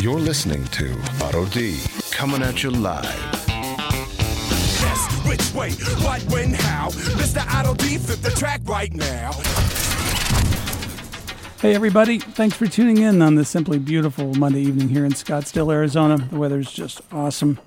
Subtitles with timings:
[0.00, 1.78] You're listening to Otto D
[2.10, 3.04] coming at you live.
[3.46, 5.72] Yes, which way,
[6.02, 6.88] what, when, how?
[6.88, 7.46] Mr.
[7.54, 9.32] Otto D, flip the track right now.
[11.60, 12.18] Hey, everybody.
[12.18, 16.16] Thanks for tuning in on this simply beautiful Monday evening here in Scottsdale, Arizona.
[16.16, 17.58] The weather's just awesome.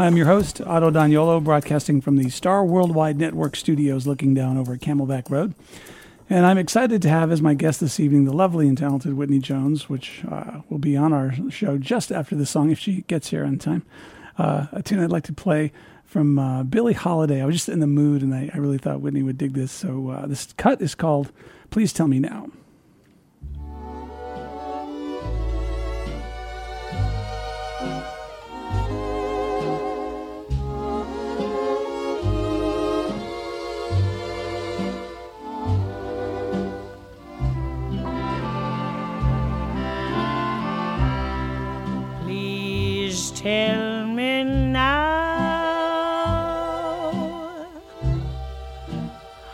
[0.00, 4.76] I'm your host, Otto Daniolo, broadcasting from the Star Worldwide Network studios looking down over
[4.76, 5.54] Camelback Road.
[6.30, 9.38] And I'm excited to have as my guest this evening the lovely and talented Whitney
[9.38, 13.30] Jones, which uh, will be on our show just after the song if she gets
[13.30, 13.82] here on time.
[14.36, 15.72] Uh, a tune I'd like to play
[16.04, 17.40] from uh, Billie Holiday.
[17.40, 19.72] I was just in the mood and I, I really thought Whitney would dig this.
[19.72, 21.32] So uh, this cut is called
[21.70, 22.48] Please Tell Me Now.
[43.42, 44.98] Tell me now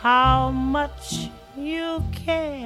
[0.01, 2.65] how much you care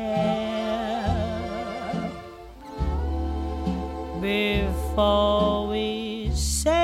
[4.22, 6.80] before we say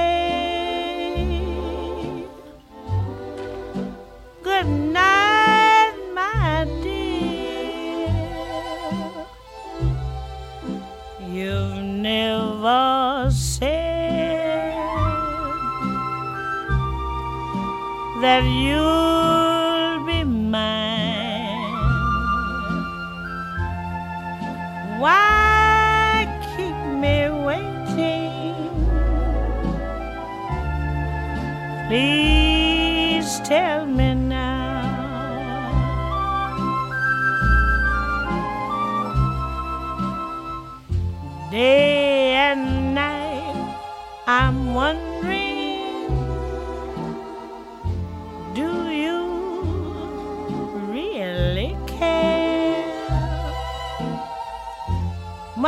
[4.43, 8.11] good night, my dear.
[11.31, 13.14] You've never
[18.25, 21.69] that you'll be mine.
[24.97, 28.55] Why keep me waiting?
[31.87, 34.14] Please tell me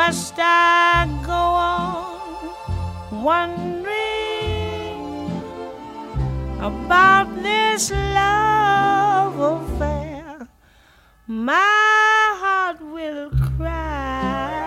[0.08, 3.84] Must I go on wondering
[6.62, 10.48] about this love affair?
[11.28, 11.60] My
[12.40, 14.64] heart will cry.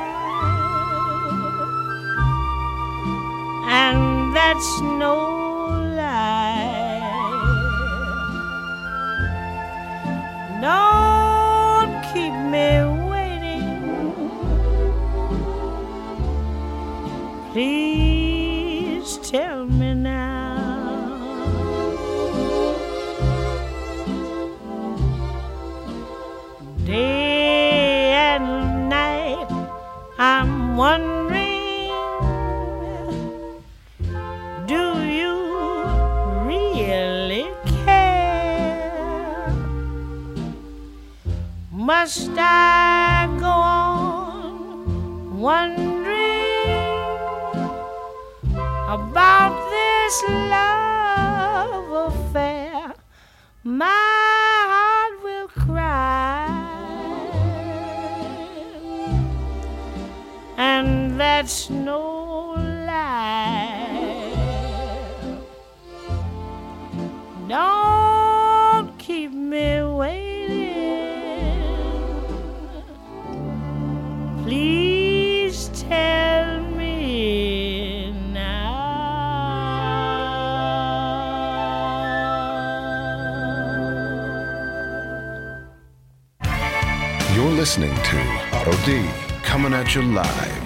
[3.64, 4.70] and that's
[5.00, 5.39] no
[42.00, 46.08] Must I go on wondering
[48.88, 50.14] about this
[50.48, 52.94] love affair?
[53.64, 54.06] My
[54.72, 56.48] heart will cry,
[60.56, 62.54] and that's no
[62.88, 64.00] lie.
[67.46, 70.99] Don't keep me waiting.
[87.60, 88.18] Listening to
[88.54, 89.06] Otto D
[89.42, 90.59] coming at you live.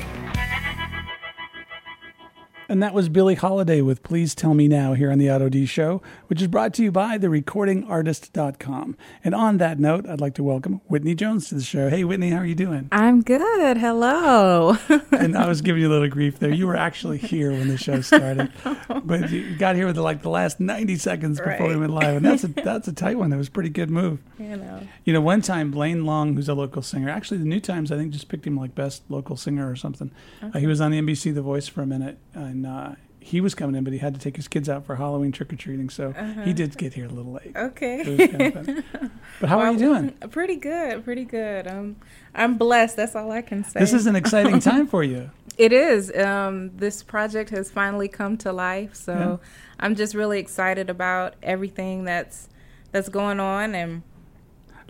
[2.74, 5.64] And that was Billie Holiday with Please Tell Me Now here on the Otto D
[5.64, 8.96] Show, which is brought to you by therecordingartist.com.
[9.22, 11.88] And on that note, I'd like to welcome Whitney Jones to the show.
[11.88, 12.88] Hey, Whitney, how are you doing?
[12.90, 13.76] I'm good.
[13.76, 14.76] Hello.
[15.12, 16.50] and I was giving you a little grief there.
[16.50, 18.50] You were actually here when the show started,
[19.04, 22.16] but you got here with like the last 90 seconds before we went live.
[22.16, 23.30] And that's a, that's a tight one.
[23.30, 24.18] That was a pretty good move.
[24.36, 24.80] you know.
[25.04, 27.96] You know, one time Blaine Long, who's a local singer, actually the New Times I
[27.96, 30.10] think just picked him like best local singer or something.
[30.42, 33.54] Uh, he was on the NBC The Voice for a minute, and uh, he was
[33.54, 35.88] coming in, but he had to take his kids out for Halloween trick or treating,
[35.88, 36.12] so
[36.44, 37.56] he did get here a little late.
[37.56, 38.28] Okay.
[38.28, 39.10] kind of.
[39.40, 40.10] But how are you doing?
[40.30, 41.04] Pretty good.
[41.04, 41.66] Pretty good.
[41.66, 41.96] Um,
[42.34, 42.96] I'm blessed.
[42.96, 43.80] That's all I can say.
[43.80, 45.30] This is an exciting time for you.
[45.58, 46.14] It is.
[46.16, 49.40] Um, this project has finally come to life, so
[49.80, 52.48] I'm just really excited about everything that's
[52.92, 54.02] that's going on, and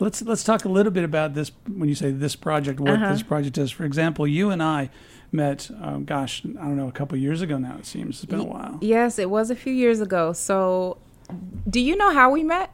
[0.00, 1.52] Let's let's talk a little bit about this.
[1.68, 3.12] When you say this project, what Uh-huh.
[3.12, 3.70] this project is.
[3.70, 4.90] For example, you and I
[5.34, 5.70] met.
[5.82, 7.76] Um, gosh, I don't know, a couple years ago now.
[7.78, 8.78] It seems it's been a while.
[8.80, 10.32] Yes, it was a few years ago.
[10.32, 10.96] So,
[11.68, 12.70] do you know how we met?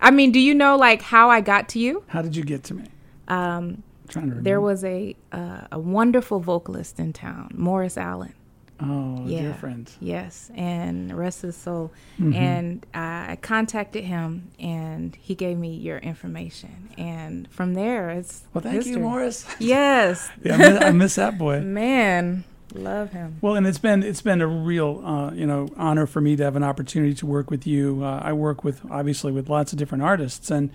[0.00, 2.04] I mean, do you know like how I got to you?
[2.08, 2.84] How did you get to me?
[3.28, 4.42] Um, trying to remember.
[4.42, 8.34] there was a uh, a wonderful vocalist in town, Morris Allen.
[8.80, 9.40] Oh, Yeah.
[9.42, 9.90] dear friend.
[10.00, 11.92] Yes, and rest his soul.
[12.18, 12.32] Mm-hmm.
[12.34, 16.90] And I contacted him, and he gave me your information.
[16.98, 18.94] And from there, it's Well, thank history.
[18.94, 19.46] you, Morris.
[19.58, 21.60] Yes, yeah, I miss, I miss that boy.
[21.64, 22.44] man,
[22.74, 23.36] love him.
[23.40, 26.42] Well, and it's been it's been a real uh, you know honor for me to
[26.44, 28.02] have an opportunity to work with you.
[28.04, 30.70] Uh, I work with obviously with lots of different artists, and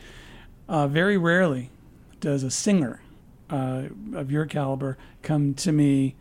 [0.67, 1.69] uh, very rarely
[2.21, 3.01] does a singer
[3.49, 6.15] uh, of your caliber come to me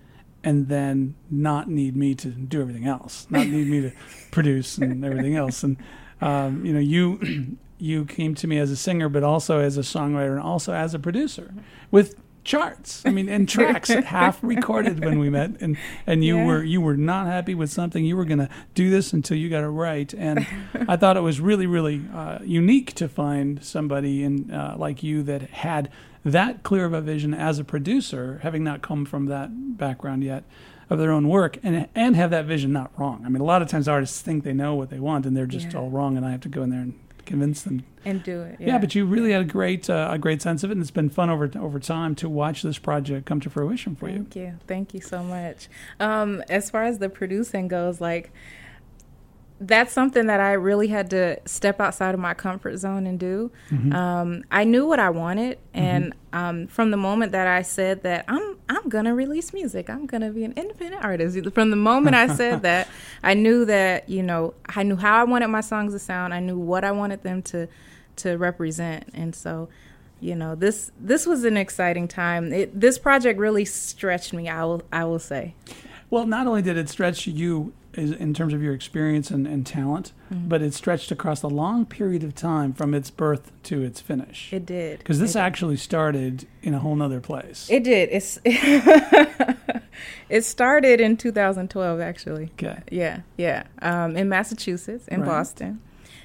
[0.44, 3.92] and then not need me to do everything else, not need me to
[4.30, 5.62] produce and everything else.
[5.62, 5.76] And
[6.20, 9.82] um, you know, you you came to me as a singer, but also as a
[9.82, 11.54] songwriter and also as a producer
[11.90, 12.14] with
[12.48, 13.02] charts.
[13.04, 16.46] I mean, and tracks half recorded when we met, and and you Yeah.
[16.46, 18.04] were you were not happy with something.
[18.04, 20.46] You were going to do this until you got it right, and
[20.88, 25.22] I thought it was really really uh, unique to find somebody in uh, like you
[25.24, 25.90] that had
[26.24, 30.44] that clear of a vision as a producer, having not come from that background yet
[30.90, 33.22] of their own work, and and have that vision not wrong.
[33.26, 35.46] I mean, a lot of times artists think they know what they want, and they're
[35.46, 35.80] just Yeah.
[35.80, 36.94] all wrong, and I have to go in there and
[37.28, 38.56] convince them And do it.
[38.58, 40.90] yeah, but you really had a great uh, a great sense of it, and it's
[40.90, 44.16] been fun over over time to watch this project come to fruition for you.
[44.16, 44.54] Thank you.
[44.66, 45.68] Thank you so much.
[46.00, 48.32] Um, as far as the producing goes, like
[49.60, 53.50] that's something that I really had to step outside of my comfort zone and do.
[53.70, 53.92] Mm-hmm.
[53.92, 58.24] Um, I knew what I wanted, and um, from the moment that I said that
[58.28, 61.38] I'm I'm gonna release music, I'm gonna be an independent artist.
[61.54, 62.88] From the moment I said that,
[63.22, 66.32] I knew that you know I knew how I wanted my songs to sound.
[66.34, 67.68] I knew what I wanted them to
[68.16, 69.68] to represent, and so
[70.20, 74.64] you know this this was an exciting time it, this project really stretched me i
[74.64, 75.54] will i will say
[76.10, 80.12] Well, not only did it stretch you in terms of your experience and, and talent,
[80.32, 80.48] Mm-hmm.
[80.48, 84.52] but it stretched across a long period of time from its birth to its finish.
[84.52, 87.66] it did Because this it, actually started in a whole nother place.
[87.70, 88.38] it did it's
[90.28, 92.82] it started in 2012 actually okay.
[92.90, 95.26] yeah yeah um, in massachusetts in Right.
[95.26, 95.80] boston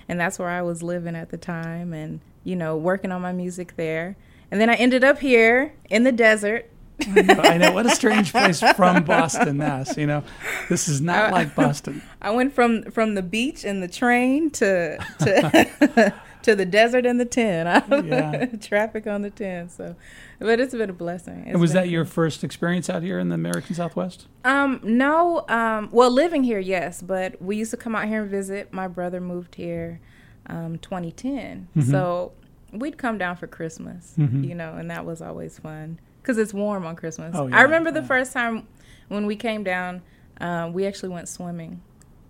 [0.10, 3.32] and that's where i was living at the time and you know working on my
[3.32, 4.16] music there
[4.52, 6.70] and then i ended up here in the desert
[7.08, 9.98] I know what a strange place from Boston, Mass.
[9.98, 10.24] You know,
[10.70, 12.02] this is not Uh, like Boston.
[12.22, 16.14] I went from from the beach and the train to to
[16.44, 17.66] to the desert and the ten.
[18.06, 18.46] Yeah.
[18.62, 19.70] Traffic on the ten.
[19.70, 19.96] So,
[20.40, 21.40] but it's been a blessing.
[21.40, 24.28] It's And was that your first experience out here in the American Southwest?
[24.44, 25.46] Um, no.
[25.50, 28.74] Um, well, living here, yes, but we used to come out here and visit.
[28.74, 30.00] My brother moved here,
[30.48, 31.68] um, 2010.
[31.76, 31.92] Mm-hmm.
[31.92, 32.34] So
[32.72, 36.86] we'd come down for Christmas, you know, and that was always fun because it's warm
[36.86, 37.36] on Christmas.
[37.38, 38.66] Oh, yeah, I remember the first time
[39.10, 40.02] when we came down,
[40.40, 41.82] um, we actually went swimming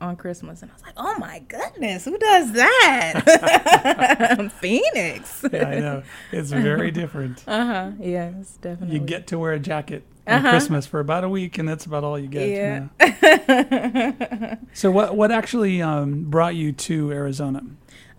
[0.02, 5.46] on Christmas, and I was like, "Oh my goodness, who does that?" Phoenix.
[5.52, 6.04] Yeah, I know.
[6.32, 7.44] It's very different.
[7.48, 7.92] Uh huh.
[8.02, 8.96] Yes, definitely.
[8.98, 10.50] You get to wear a jacket on Uh-huh.
[10.50, 12.50] Christmas for about a week, and that's about all you get.
[12.50, 12.88] Yeah.
[13.00, 14.56] yeah.
[14.74, 17.62] so, what what actually um, brought you to Arizona?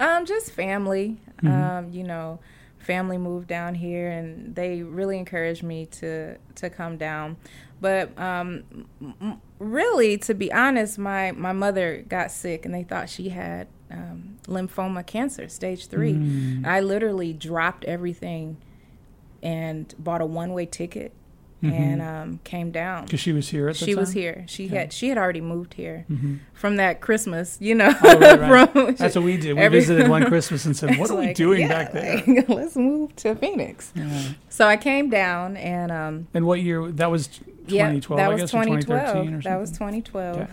[0.00, 1.18] Um, just family.
[1.42, 1.48] Mm-hmm.
[1.52, 2.38] Um, you know,
[2.84, 7.36] family moved down here, and they really encouraged me to to come down.
[7.80, 8.86] But um,
[9.58, 14.38] really, to be honest, my my mother got sick, and they thought she had um,
[14.46, 16.14] lymphoma cancer, stage three.
[16.14, 16.66] Mm.
[16.66, 18.58] I literally dropped everything
[19.42, 21.12] and bought a one way ticket
[21.64, 21.82] Mm-hmm.
[21.82, 24.00] and um, came down Because she was here at the she time.
[24.00, 24.44] was here.
[24.48, 24.76] She Okay.
[24.76, 26.38] had she had already moved here Mhm.
[26.52, 27.92] from that Christmas, you know.
[28.02, 28.40] Oh, right,
[28.74, 28.96] right.
[28.98, 29.54] That's what we did.
[29.56, 32.48] We every- visited one Christmas and said, "What are we doing yeah, back there?" like,
[32.48, 33.92] let's move to Phoenix.
[33.94, 34.22] Yeah.
[34.48, 36.90] So I came down and um, And what year?
[36.92, 37.72] That was 2012.
[37.72, 39.42] yeah, that I was guess, or or 2012.
[39.44, 40.48] That was 2012.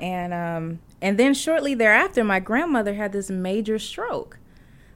[0.00, 4.38] And um, and then shortly thereafter, my grandmother had this major stroke.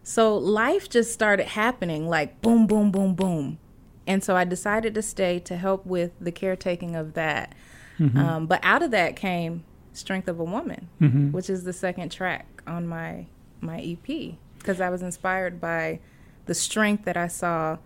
[0.03, 3.59] So life just started happening like boom, boom, boom, boom.
[4.07, 7.55] And so I decided to stay to help with the caretaking of that.
[7.99, 8.19] Mm-hmm.
[8.19, 11.33] Um, but out of that came Strength of a Woman, Mhm.
[11.33, 13.27] which is the second track on my
[13.63, 15.99] my EP because I was inspired by
[16.45, 17.79] the strength that I saw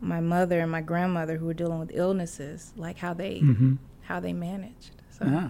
[0.00, 3.78] my mother and my grandmother who were dealing with illnesses, like how they Mhm.
[4.02, 4.92] how they managed.
[5.10, 5.48] So Yeah.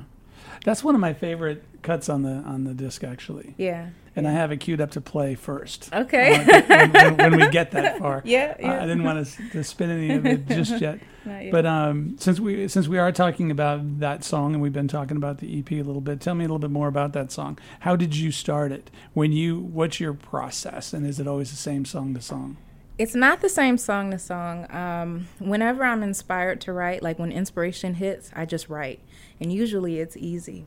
[0.64, 3.54] That's one of my favorite cuts on the on the disc, actually.
[3.56, 5.88] yeah, And I have it queued up to play first.
[5.92, 6.34] Okay.
[6.34, 8.22] Uh, when, when- when we get that far.
[8.24, 8.76] Yeah, Uh, yeah.
[8.82, 11.00] I didn't want to, to spin any of it just yet.
[11.26, 11.52] Yet.
[11.52, 15.16] But um, since we since we are talking about that song and we've been talking
[15.18, 17.58] about the EP a little bit, tell me a little bit more about that song.
[17.80, 18.90] How did you start it?
[19.12, 22.56] When you what's your process and is it always the same song to song?
[22.98, 24.66] It's not the same song to song.
[24.74, 29.00] Um, whenever I'm inspired to write, like when inspiration hits, I just write,
[29.40, 30.66] and usually it's easy.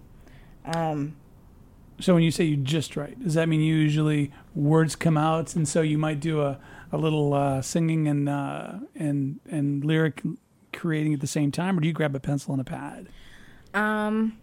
[0.64, 1.18] Um,
[2.00, 5.56] So when you say you just write, does that mean you usually words come out,
[5.56, 6.58] and so you might do a,
[6.92, 10.22] a little uh, singing and uh, and and lyric
[10.74, 13.08] creating at the same time, or do you grab a pencil and a pad?
[13.74, 14.38] um,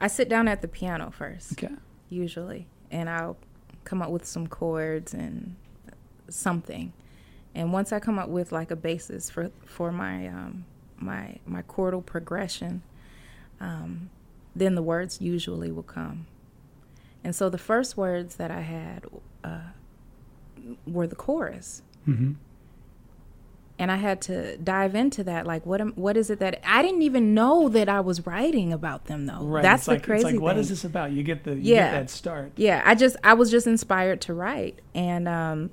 [0.00, 1.52] I sit down at the piano first.
[1.52, 1.74] Okay.
[2.08, 3.36] usually, and I'll
[3.84, 5.54] come up with some chords and
[6.28, 6.92] something.
[7.54, 10.64] And once I come up with like a basis for for my um,
[10.98, 12.82] my my chordal progression,
[13.60, 14.08] um,
[14.56, 16.26] then the words usually will come.
[17.24, 19.04] And so the first words that I had
[19.44, 19.60] uh,
[20.86, 21.82] were the chorus.
[22.08, 22.32] Mm-hmm.
[23.78, 25.46] And I had to dive into that.
[25.46, 28.72] Like, what am, what is it that I didn't even know that I was writing
[28.72, 29.40] about them though.
[29.42, 29.62] Right.
[29.62, 30.60] That's it's the like, crazy It's like, what thing.
[30.60, 31.10] is this about?
[31.12, 31.90] You get the you Yeah.
[31.90, 32.52] get that start.
[32.56, 35.70] yeah i just i was just inspired to write and um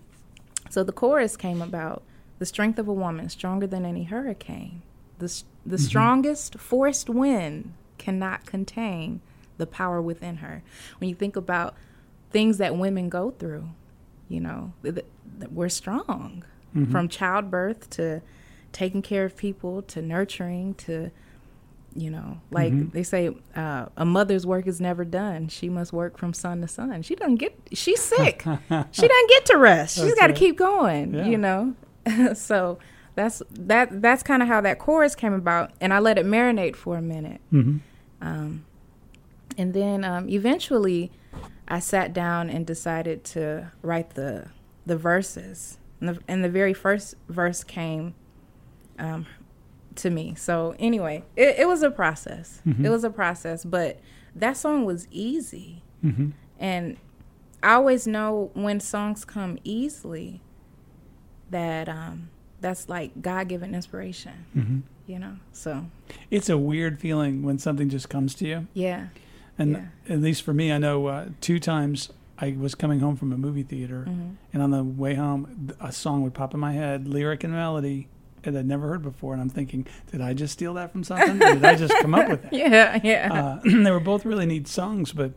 [0.69, 2.03] so the chorus came about
[2.37, 4.81] the strength of a woman stronger than any hurricane
[5.19, 5.85] the the mm-hmm.
[5.85, 9.21] strongest forced wind cannot contain
[9.57, 10.63] the power within her.
[10.99, 11.75] When you think about
[12.31, 13.69] things that women go through
[14.29, 16.43] you know th- th- we're strong.
[16.75, 16.91] Mm-hmm.
[16.91, 18.21] From childbirth to
[18.71, 21.09] taking care of people to nurturing to
[21.95, 25.47] you know like they say uh, a mother's work is never done.
[25.47, 27.01] She must work from sun to sun.
[27.01, 28.43] She doesn't get she's sick.
[28.91, 29.95] She doesn't get to rest.
[29.95, 30.35] She's got to right.
[30.35, 31.25] keep going Yeah.
[31.25, 31.73] you know?
[32.35, 32.79] So
[33.15, 36.75] that's that that's kind of how that chorus came about and i let it marinate
[36.75, 37.41] for a minute.
[37.51, 37.77] Mm-hmm.
[38.21, 38.65] um,
[39.57, 41.11] and then um, eventually
[41.67, 44.47] i sat down and decided to write the
[44.85, 45.77] the verses.
[45.99, 48.15] And the, and the very first verse came
[48.97, 49.25] um,
[50.01, 52.85] to me so anyway it, it was a process Mm-hmm.
[52.85, 53.99] it was a process but
[54.35, 56.29] that song was easy Mm-hmm.
[56.59, 56.97] and
[57.61, 60.41] i always know when songs come easily
[61.49, 62.29] that um,
[62.61, 64.79] that's like god-given inspiration Mm-hmm.
[65.07, 65.85] you know so
[66.31, 68.67] It's a weird feeling when something just comes to you.
[68.73, 69.07] yeah
[69.57, 69.71] And
[70.07, 70.13] Yeah.
[70.15, 73.37] at least for me, I know uh, two times I was coming home from a
[73.37, 74.29] movie theater, Mm-hmm.
[74.53, 78.07] and on the way home, a song would pop in my head, lyric and melody,
[78.43, 79.33] that I'd never heard before.
[79.33, 81.41] And I'm thinking, did I just steal that from something?
[81.41, 82.53] or did I just come up with it?
[82.53, 85.31] yeah yeah Uh, they were both really neat songs, but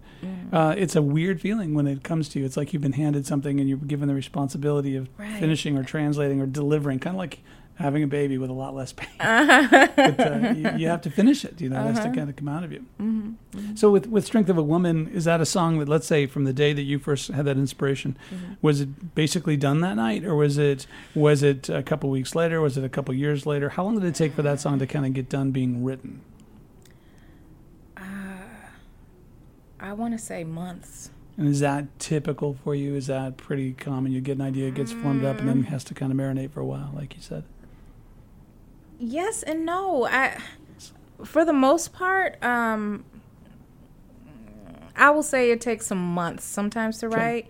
[0.52, 2.44] uh, it's a weird feeling when it comes to you.
[2.44, 5.38] It's like you've been handed something and you're given the responsibility of Right.
[5.40, 7.38] finishing or translating or delivering, kind of like
[7.76, 9.08] having a baby with a lot less pain.
[9.18, 9.88] Uh-huh.
[9.96, 11.60] but uh, you, you have to finish it.
[11.60, 12.84] You know, it has to kind of come out of you.
[13.00, 13.74] Mm-hmm.
[13.74, 16.44] So, with with Strength of a Woman, is that a song that, let's say, from
[16.44, 18.54] the day that you first had that inspiration, Mm-hmm.
[18.62, 22.60] was it basically done that night, or was it was it a couple weeks later?
[22.60, 23.70] Was it a couple years later?
[23.70, 26.20] How long did it take for that song to kind of get done being written?
[29.80, 32.94] i want to say months And is that typical for you?
[32.94, 34.12] Is that pretty common?
[34.12, 36.52] You get an idea, it gets formed up, and then has to kind of marinate
[36.52, 37.42] for a while, like you said.
[39.02, 40.06] Yes and no.
[40.06, 40.38] I
[41.24, 43.04] for the most part um
[44.96, 47.46] i will say it takes some months sometimes to write.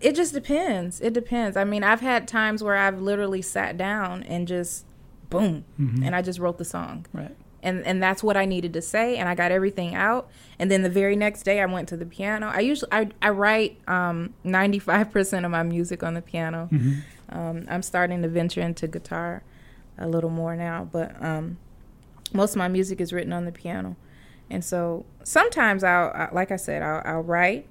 [0.00, 1.00] It just depends.
[1.00, 1.56] It depends.
[1.56, 4.84] I mean i've had times where i've literally sat down and just
[5.30, 7.06] boom and i just wrote the song.
[7.12, 7.34] Right.
[7.62, 10.28] and and that's what I needed to say, and I got everything out.
[10.58, 12.46] And then the very next day, I went to the piano.
[12.52, 13.78] I usually I, I write
[14.44, 16.68] ninety five percent of my music on the piano.
[17.30, 19.42] Um, I'm starting to venture into guitar
[19.98, 21.58] a little more now, but um,
[22.32, 23.96] most of my music is written on the piano.
[24.50, 27.66] And so sometimes I'll, I, like I said, I'll, I'll write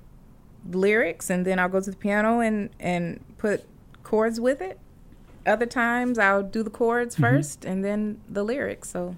[0.70, 3.65] lyrics, and then I'll go to the piano and and put
[4.03, 4.80] chords with it.
[5.46, 8.89] Other times I'll do the chords first and then the lyrics.
[8.89, 9.18] So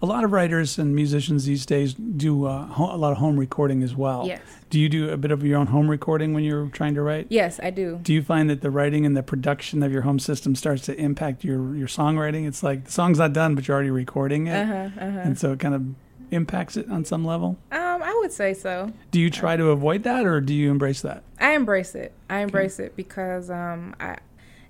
[0.00, 3.38] A lot of writers and musicians these days do uh, ho- a lot of home
[3.38, 4.26] recording as well.
[4.26, 4.40] Yes.
[4.70, 7.26] Do you do a bit of your own home recording when you're trying to write?
[7.30, 8.00] yes, I do.
[8.02, 10.94] Do you find that the writing and the production of your home system starts to
[10.98, 12.46] impact your, your songwriting?
[12.48, 14.62] It's like the song's not done, but you're already recording it.
[14.62, 15.18] Uh-huh, uh-huh.
[15.20, 15.84] And so it kind of
[16.32, 17.58] impacts it on some level.
[17.70, 18.90] Um, I would say so.
[19.10, 21.22] Do you try to avoid that or do you embrace that?
[21.38, 22.12] I embrace it.
[22.30, 24.16] I embrace it because um, I,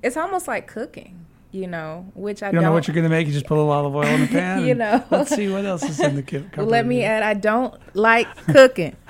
[0.02, 3.10] it's almost like cooking, you know, which I You don't know what you're going to
[3.10, 3.26] make.
[3.26, 4.64] You just put a little olive oil in the pan.
[4.66, 5.04] You know.
[5.10, 6.56] Let's see what else is in the cupboard.
[6.66, 8.96] Let me add, I don't like cooking.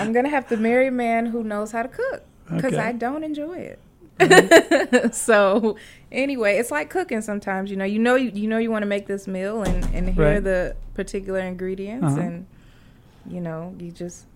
[0.00, 2.82] I'm gonna have to marry a man who knows how to cook because Okay.
[2.82, 5.14] I don't enjoy it.
[5.14, 5.76] so
[6.10, 7.70] anyway, it's like cooking sometimes.
[7.70, 10.08] You know, you know, you, you know, you want to make this meal, and and
[10.10, 10.44] here are Right.
[10.44, 12.20] the particular ingredients, Uh-huh.
[12.20, 12.46] and
[13.28, 14.26] you know, you just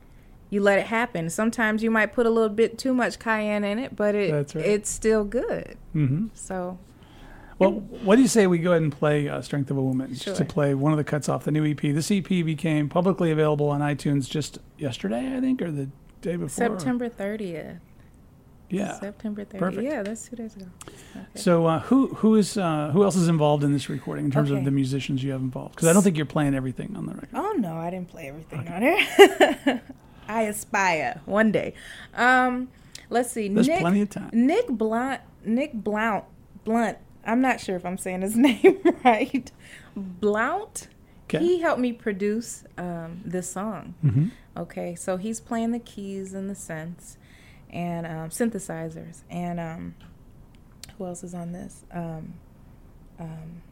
[0.52, 1.30] you let it happen.
[1.30, 4.56] Sometimes you might put a little bit too much cayenne in it, but it right.
[4.56, 5.78] it's still good.
[5.94, 6.78] hmm So
[7.58, 10.14] Well, what do you say we go ahead and play uh, "Strength of a Woman"?
[10.14, 11.80] Just to play one of the cuts off the new EP.
[11.80, 15.88] This EP became publicly available on iTunes just yesterday, I think, or the
[16.20, 16.50] day before.
[16.50, 17.78] September 30th.
[18.68, 18.98] Yeah.
[19.00, 19.58] September 30th.
[19.58, 19.82] Perfect.
[19.84, 20.66] Yeah, that's two days ago.
[21.16, 21.26] Okay.
[21.34, 24.50] So uh, who who is uh, who else is involved in this recording in terms
[24.50, 25.76] of the musicians you have involved?
[25.76, 27.30] Because I don't think you're playing everything on the record.
[27.32, 29.80] Oh no, I didn't play everything on it.
[30.32, 31.74] I aspire one day.
[32.14, 32.68] Um,
[33.10, 33.48] let's see.
[33.48, 34.30] There's Nick, plenty of time.
[34.32, 35.20] Nick Blunt.
[35.44, 36.24] Nick Blount.
[36.64, 36.98] Blunt.
[37.24, 39.50] I'm not sure if I'm saying his name right.
[39.96, 40.88] Blount.
[41.28, 41.38] 'Kay.
[41.38, 43.94] He helped me produce um, this song.
[44.04, 44.30] Mhm.
[44.56, 47.16] Okay, so he's playing the keys and the synths
[47.70, 49.22] and um, synthesizers.
[49.30, 49.94] And um,
[50.98, 51.84] who else is on this?
[51.90, 52.34] Um,
[53.18, 53.62] um,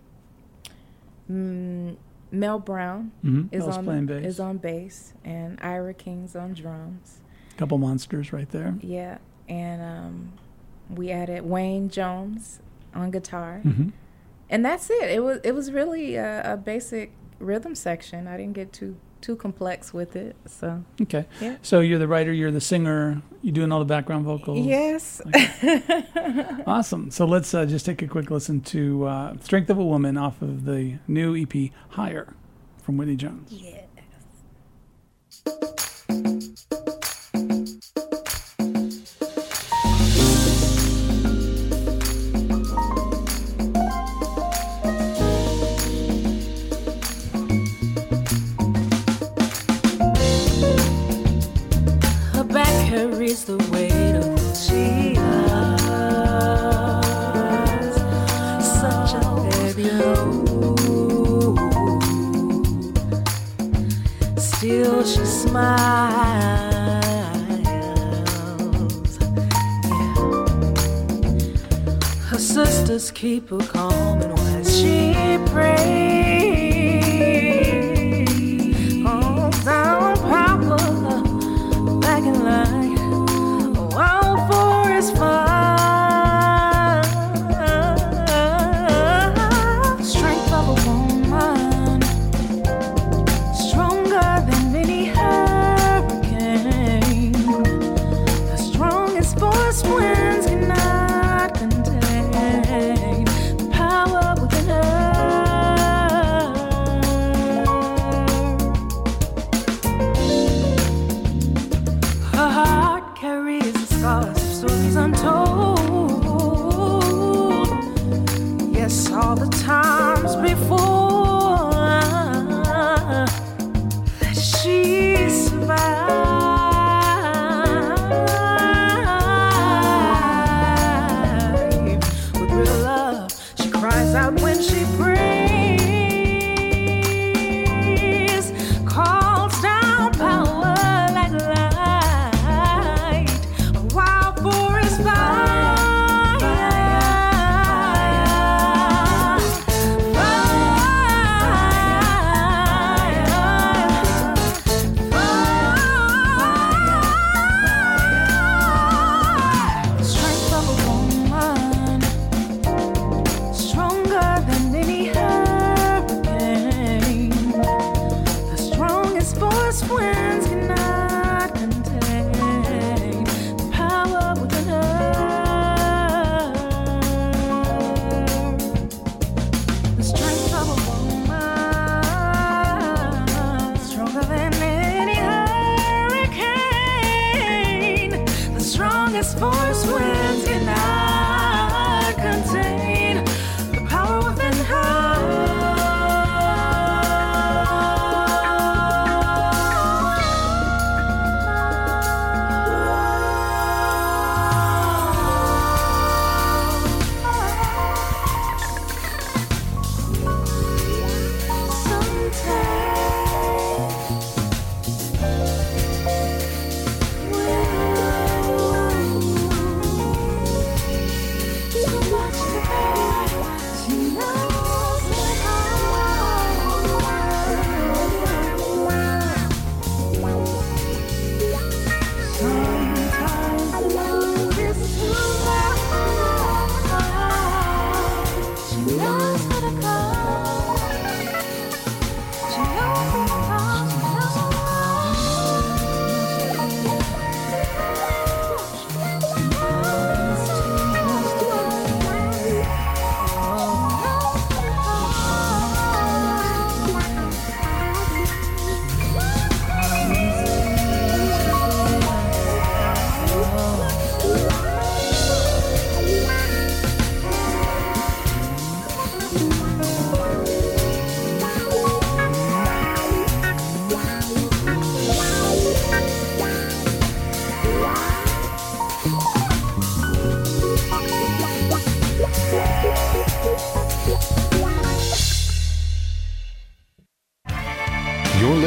[1.30, 1.96] mm,
[2.32, 3.48] Mel Brown Mhm.
[3.52, 4.24] is Mel's on playing bass.
[4.26, 7.20] is on bass, and Ira King's on drums.
[7.56, 8.74] Couple monsters right there.
[8.80, 9.18] Yeah,
[9.48, 10.32] and um,
[10.94, 12.60] we added Wayne Jones
[12.94, 13.88] on guitar, hmm
[14.48, 15.10] and that's it.
[15.10, 18.26] It was it was really a, a basic rhythm section.
[18.26, 20.36] I didn't get too too complex with it.
[20.46, 21.26] So Okay.
[21.40, 21.56] Yeah.
[21.62, 24.66] So you're the writer, you're the singer, you're doing all the background vocals.
[24.66, 25.20] yes,
[26.66, 27.10] Awesome.
[27.10, 30.40] So let's uh, just take a quick listen to uh, "Strength of a Woman" off
[30.42, 32.34] of the new EP "Higher"
[32.82, 33.50] from Whitney Jones.
[33.52, 33.84] yes.
[64.80, 65.68] Still she smiles.
[67.62, 67.92] Yeah.
[72.30, 76.19] Her sisters keep her calm and while she prays.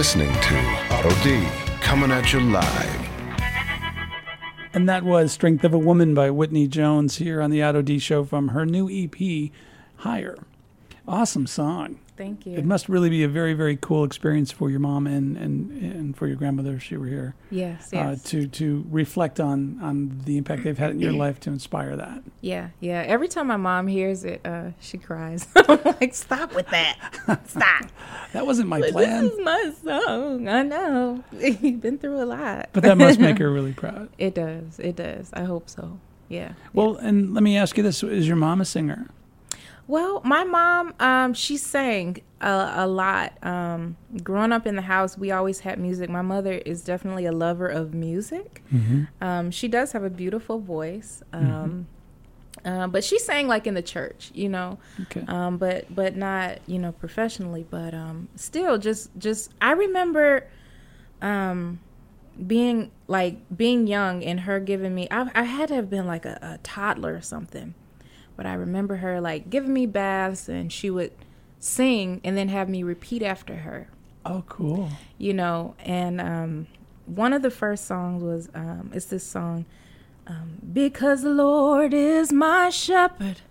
[0.03, 0.57] Listening to
[0.89, 1.47] Otto D
[1.79, 3.09] coming at you live.
[4.73, 7.99] And that was Strength of a Woman by Whitney Jones here on the Otto D
[7.99, 9.49] Show from her new EP,
[9.99, 10.37] Higher.
[11.07, 11.99] Awesome song.
[12.15, 12.57] Thank you.
[12.57, 16.15] It must really be a very, very cool experience for your mom and, and, and
[16.15, 17.35] for your grandmother if she were here.
[17.49, 21.49] yes, Uh, to to reflect on, on the impact they've had in your life to
[21.49, 22.21] inspire that.
[22.41, 23.03] Yeah, yeah.
[23.07, 25.47] Every time my mom hears it, uh, she cries.
[25.55, 26.97] I'm like, stop with that.
[27.47, 27.85] Stop.
[28.33, 30.47] That wasn't my plan, This is my song.
[30.47, 31.23] I know.
[31.39, 32.69] You've been through a lot.
[32.73, 34.09] but that must make her really proud.
[34.17, 34.79] it does.
[34.79, 35.29] It does.
[35.33, 35.99] I hope so.
[36.29, 36.53] Yeah.
[36.73, 39.07] Well, and let me ask you this: Is your mom a singer?
[39.87, 43.33] Well, my mom, um, she sang a, a lot.
[43.43, 46.09] Um, growing up in the house, we always had music.
[46.09, 48.63] My mother is definitely a lover of music.
[49.21, 51.21] Um, she does have a beautiful voice.
[51.33, 51.87] Um,
[52.63, 54.77] uh, but she sang like in the church, you know.
[55.01, 55.23] Okay.
[55.27, 57.65] um, but but not you know professionally.
[57.69, 60.47] But um, still, just just I remember
[61.21, 61.79] um,
[62.47, 65.07] being like being young and her giving me.
[65.11, 67.73] I, I had to have been like a, a toddler or something,
[68.35, 71.11] but I remember her like giving me baths and she would
[71.59, 73.87] sing and then have me repeat after her
[74.25, 74.89] Oh, cool.
[75.17, 76.67] you know and um
[77.05, 79.65] one of the first songs was um it's this song
[80.27, 83.41] um because the lord is my shepherd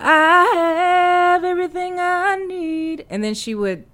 [0.00, 3.84] i have everything i need and then she would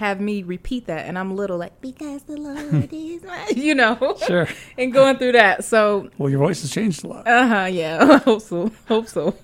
[0.00, 4.16] have me repeat that and i'm little like because the lord is my you know?
[4.26, 4.48] Sure.
[4.78, 5.62] and going through that.
[5.64, 7.26] So Well, your voice has changed a lot.
[7.28, 8.18] uh-huh yeah.
[8.24, 8.70] Hope so.
[8.88, 9.36] Hope so.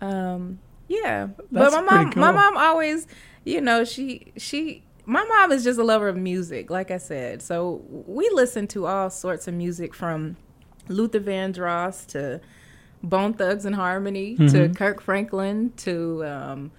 [0.00, 1.28] Um yeah.
[1.52, 3.06] That's but my mom pretty my mom always
[3.44, 7.42] you know she she my mom is just a lover of music like i said.
[7.42, 10.36] So we listen to all sorts of music from
[10.88, 12.40] luther vandross to
[13.02, 14.72] bone thugs and harmony to Mm-hmm.
[14.72, 16.70] kirk franklin to um,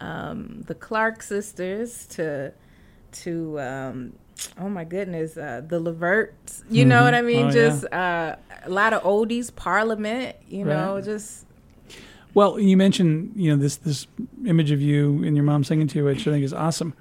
[0.00, 2.52] um, the clark sisters to
[3.12, 4.12] to um,
[4.58, 7.52] oh my goodness uh, the leverts you know what i mean Oh, yeah.
[7.52, 11.44] just uh, a lot of oldies parliament you know just
[12.32, 14.06] Well, you mentioned you know this this
[14.46, 16.94] image of you and your mom singing to you, which I think is awesome.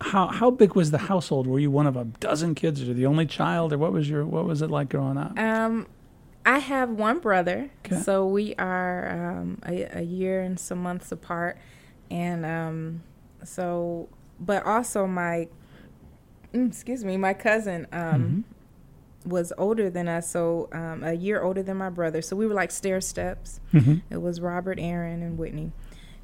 [0.00, 1.46] How how big was the household?
[1.48, 4.24] Were you one of a dozen kids, or the only child, or what was your
[4.24, 5.36] what was it like growing up?
[5.38, 5.86] Um,
[6.46, 8.00] I have one brother, Okay.
[8.00, 11.58] so we are um, a, a year and some months apart,
[12.10, 13.02] and um,
[13.44, 15.48] so, but also my,
[16.52, 18.44] mm, excuse me, my cousin um,
[19.24, 22.22] was older than us, so um, a year older than my brother.
[22.22, 23.60] So we were like stair steps.
[23.72, 24.02] Mhm.
[24.10, 25.72] It was Robert, Aaron, and Whitney,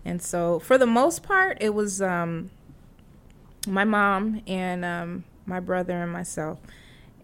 [0.05, 2.51] and so for the most part, it was um,
[3.66, 6.59] my mom and um, my brother and myself,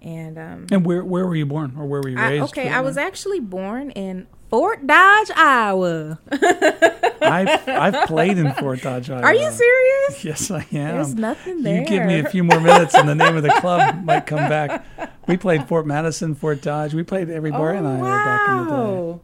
[0.00, 2.44] and um, And where where were you born, or where were you I, raised?
[2.52, 6.18] okay, I was actually born in Fort Dodge, Iowa.
[7.22, 9.08] I've I've played in Fort Dodge.
[9.08, 9.22] Iowa.
[9.22, 10.22] Are you serious?
[10.26, 10.96] Yes, I am.
[10.96, 11.80] There's nothing there.
[11.80, 14.46] You give me a few more minutes, and the name of the club might come
[14.50, 14.84] back.
[15.26, 16.92] We played Fort Madison, Fort Dodge.
[16.92, 18.70] We played every bar in oh, Iowa back in the day.
[18.76, 19.20] wow.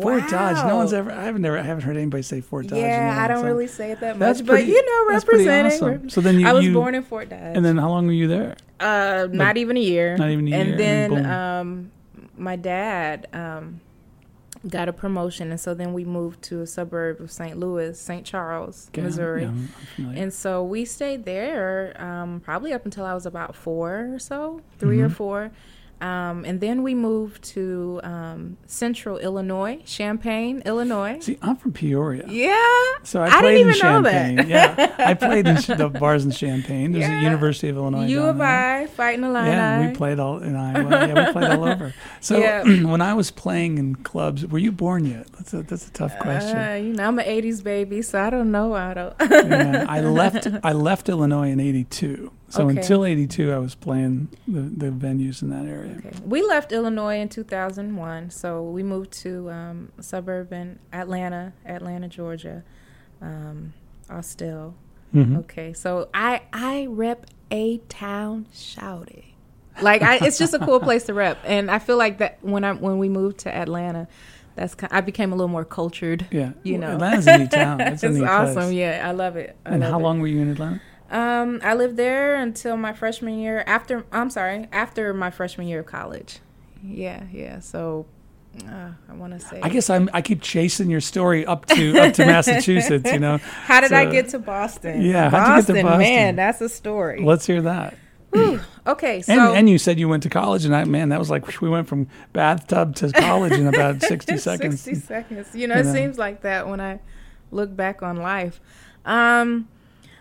[0.00, 0.66] Fort Dodge.
[0.66, 1.12] No one's ever.
[1.12, 1.58] I haven't never.
[1.58, 2.78] I haven't heard anybody say Fort Dodge.
[2.78, 5.72] Yeah, I don't really say it that much, pretty- but you know, representing.
[5.72, 6.08] awesome.
[6.08, 7.38] So then you- I was you- born in Fort Dodge.
[7.54, 8.56] And then how long were you there?
[8.80, 10.16] uh, not even a year.
[10.16, 11.90] Not even a year, And and then then, um,
[12.38, 13.80] my dad um,
[14.68, 17.58] got a promotion, and so then we moved to a suburb of St.
[17.58, 18.24] Louis, St.
[18.24, 19.42] Charles, Okay, Missouri.
[19.42, 19.48] yeah,
[19.98, 20.16] I'm.
[20.16, 24.60] And so we stayed there um, probably up until I was about four or so,
[24.78, 25.14] 3 or Mm-hmm.
[25.14, 25.50] four.
[26.00, 31.18] Um, and then we moved to um, central Illinois, Champaign, Illinois.
[31.20, 32.24] See, I'm from Peoria.
[32.28, 32.54] Yeah.
[33.04, 34.48] So I I played didn't in even know that.
[34.48, 36.92] yeah, I played in the bars in Champaign.
[36.92, 37.18] There's Yeah.
[37.18, 38.06] the University of Illinois.
[38.06, 38.40] U of.
[38.40, 39.48] I, fighting Illini.
[39.48, 40.90] Yeah, we played all in Iowa.
[40.90, 41.94] Yeah, we played all over.
[42.20, 42.62] So Yeah.
[42.86, 45.26] when I was playing in clubs, were you born yet?
[45.32, 46.56] That's a that's a tough question.
[46.58, 48.74] Uh, you know, I'm an 80s baby, so I don't know.
[48.74, 49.14] I don't.
[49.20, 52.30] yeah, I left I left Illinois in '82.
[52.54, 52.80] So Okay.
[52.80, 55.96] until '82, I was playing the, the venues in that area.
[55.98, 56.12] Okay.
[56.24, 62.08] We left Illinois in 2001, so we moved to um, a suburb in Atlanta, Atlanta,
[62.08, 62.62] Georgia,
[63.20, 63.72] um,
[64.08, 64.74] Austell.
[65.14, 65.38] Mhm.
[65.40, 69.24] Okay, so I I rep a town shouty.
[69.80, 72.62] Like I, it's just a cool place to rep, and I feel like that when
[72.64, 74.06] I when we moved to Atlanta,
[74.54, 76.26] that's kind, I became a little more cultured.
[76.30, 76.92] Yeah, You know.
[76.92, 77.80] Atlanta's a neat town.
[77.92, 78.54] It's, a It's awesome.
[78.54, 78.72] place.
[78.74, 79.56] Yeah, I love it.
[79.66, 80.02] I And love how it.
[80.02, 80.80] long were you in Atlanta?
[81.10, 83.62] Um, I lived there until my freshman year.
[83.66, 86.38] After I'm sorry, after my freshman year of college.
[86.82, 87.60] Yeah, yeah.
[87.60, 88.06] So
[88.68, 89.60] uh, I want to say.
[89.62, 90.08] I guess I'm.
[90.12, 93.10] I keep chasing your story up to up to Massachusetts.
[93.12, 93.36] You know.
[93.66, 95.02] How did I get to Boston?
[95.02, 95.98] Yeah, how'd you get to Boston?
[96.00, 97.22] Man, that's a story.
[97.22, 97.96] Let's hear that.
[98.86, 101.30] Okay, so And and you said you went to college, and I man, that was
[101.30, 104.80] like we went from bathtub to college in about sixty seconds.
[104.80, 105.54] 60 seconds.
[105.54, 105.92] You know, You it know.
[105.94, 107.00] seems like that when I
[107.50, 108.60] look back on life.
[109.06, 109.68] Um,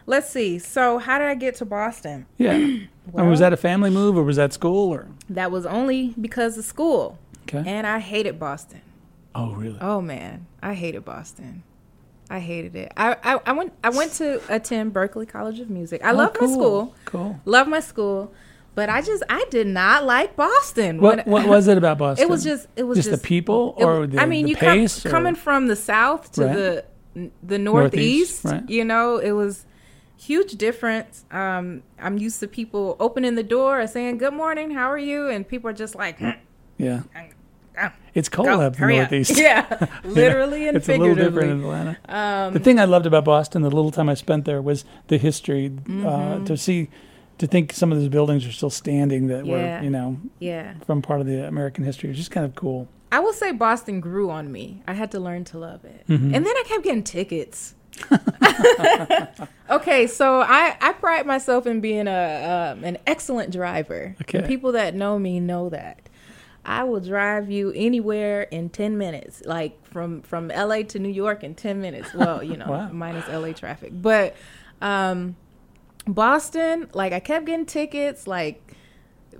[0.06, 0.60] let's see.
[0.60, 2.26] So, how did I get to Boston?
[2.38, 2.58] Yeah.
[2.58, 2.90] Mean,
[3.30, 5.08] was that a family move or was that school or?
[5.30, 7.18] That was only because of school.
[7.44, 7.64] Okay.
[7.70, 8.82] And I hated Boston.
[9.36, 9.78] oh, really?
[9.82, 11.64] Oh man, I hated Boston.
[12.30, 12.92] I hated it.
[12.96, 16.04] I, I, I went I went to attend Berklee College of Music.
[16.04, 16.48] I Oh, love cool.
[16.48, 16.96] my school.
[17.06, 17.40] Cool.
[17.46, 18.34] Love my school.
[18.76, 21.00] But I just I did not like Boston.
[21.02, 22.26] What What was it about Boston?
[22.26, 24.52] It was just it was just, just, the people it- or the, I mean, the
[24.52, 26.56] you come, pace or- coming from the south to Right.
[26.56, 26.86] the
[27.44, 28.46] the Northeast, northeast.
[28.46, 28.70] right.
[28.70, 29.66] You know, it was
[30.18, 31.26] huge difference.
[31.32, 35.28] Um, I'm used to people opening the door and saying good morning, how are you,
[35.28, 36.20] and people are just like.
[36.78, 37.02] yeah.
[37.80, 38.88] "Oh, It's cold go, up the.
[38.88, 39.38] Northeast.
[39.38, 41.70] Yeah, literally and it's a little different in figuratively.
[41.76, 42.52] Um, Atlanta.
[42.54, 45.70] the thing I loved about Boston, the little time I spent there, was the history.
[45.70, 46.06] Mm-hmm.
[46.06, 46.90] Uh, to see,
[47.40, 49.80] to think some of those buildings are still standing that Yeah.
[49.80, 52.10] were, you know, Yeah, from part of the American history.
[52.12, 52.88] It's just kind of cool.
[53.12, 54.82] I will say Boston grew on me.
[54.88, 56.34] I had to learn to love it, Mm-hmm.
[56.36, 57.74] and then I kept getting tickets.
[59.70, 64.16] okay, so I I pride myself in being a um, an excellent driver.
[64.22, 64.40] Okay.
[64.42, 66.00] The people that know me know that.
[66.66, 71.44] I will drive you anywhere in 10 minutes, like from from LA to New York
[71.44, 72.14] in 10 minutes.
[72.14, 72.90] Well, you know, Wow.
[72.92, 73.92] minus LA traffic.
[73.94, 74.36] But
[74.82, 75.36] um
[76.08, 78.76] Boston, like I kept getting tickets, like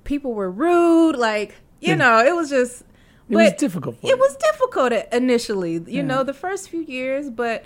[0.04, 1.96] people were rude, like you Yeah.
[1.96, 2.84] know, it was just
[3.30, 4.18] It was difficult It you.
[4.18, 6.02] was difficult initially, you Yeah.
[6.02, 7.64] know, the first few years, but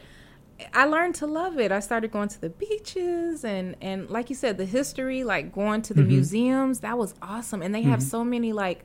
[0.74, 1.72] I learned to love it.
[1.72, 5.82] I started going to the beaches and and like you said, the history, like going
[5.84, 6.10] to the Mm-hmm.
[6.12, 7.62] museums, that was awesome.
[7.62, 8.84] And they have so many like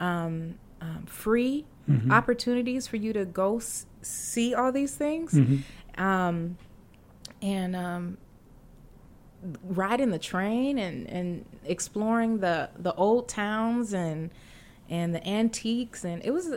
[0.00, 2.12] um, um, free Mm-hmm.
[2.12, 5.32] opportunities for you to go s- see all these things.
[5.32, 6.02] Mm-hmm.
[6.04, 6.58] Um,
[7.40, 8.18] and um,
[9.64, 14.30] riding the train and, and exploring the, the old towns and
[14.90, 16.56] and the antiques and it was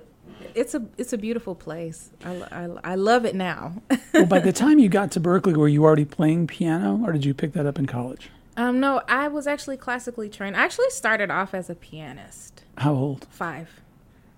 [0.56, 2.12] it's a it's a beautiful place.
[2.26, 3.82] I, I, I love it now.
[4.14, 7.26] well, by the time you got to Berklee, were you already playing piano, or did
[7.26, 8.30] you pick that up in college?
[8.58, 10.58] um, no, I was actually classically trained.
[10.58, 12.64] I actually started off as a pianist.
[12.78, 13.26] How old?
[13.30, 13.70] Five.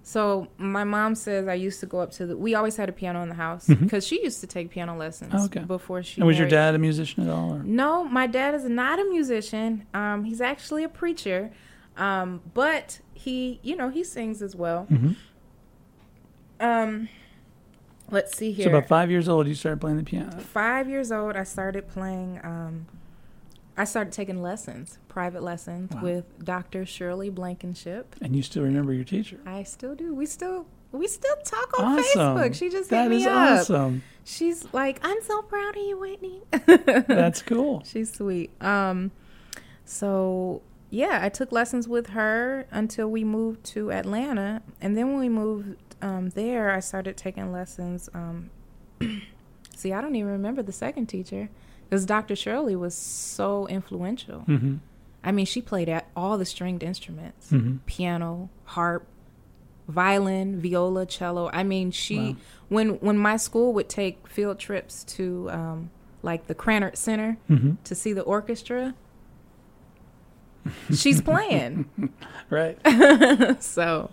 [0.05, 2.35] So my mom says I used to go up to the.
[2.37, 5.31] We always had a piano in the house because she used to take piano lessons
[5.33, 5.61] Oh, okay.
[5.61, 6.19] before she.
[6.19, 7.53] And was your dad a musician at all?
[7.55, 7.63] Or?
[7.63, 9.85] No, my dad is not a musician.
[9.93, 11.51] Um, he's actually a preacher,
[11.95, 14.87] um, but he, you know, he sings as well.
[16.63, 17.09] Um,
[18.09, 18.65] let's see here.
[18.65, 20.31] So about five years old, you started playing the piano.
[20.39, 22.39] Five years old, I started playing.
[22.43, 22.85] Um,
[23.75, 26.01] I started taking lessons, private lessons Wow.
[26.03, 26.85] with Dr.
[26.85, 28.15] Shirley Blankenship.
[28.21, 29.39] And you still remember your teacher.
[29.47, 30.13] I still do.
[30.13, 32.21] We still we still talk on awesome.
[32.37, 32.53] Facebook.
[32.55, 33.59] She just That hit me is up.
[33.61, 34.03] awesome.
[34.25, 36.41] She's like, "I'm so proud of you, Whitney."
[37.07, 37.81] That's cool.
[37.83, 38.51] She's sweet.
[38.61, 39.09] Um,
[39.85, 45.19] so yeah, I took lessons with her until we moved to Atlanta, and then when
[45.19, 48.09] we moved um, there, I started taking lessons.
[48.13, 48.49] Um,
[49.75, 51.49] see, I don't even remember the second teacher
[51.89, 52.35] because Dr.
[52.35, 54.41] Shirley was so influential.
[54.41, 54.75] hmm
[55.25, 57.79] I mean, she played at all the stringed instruments: Mhm.
[57.85, 59.07] piano, harp,
[59.87, 61.49] violin, viola, cello.
[61.53, 62.35] I mean, she Wow.
[62.67, 65.89] when when my school would take field trips to um,
[66.21, 68.93] like the Krannert Center hmm to see the orchestra.
[70.93, 71.89] She's playing.
[72.49, 72.77] Right.
[73.63, 74.11] so,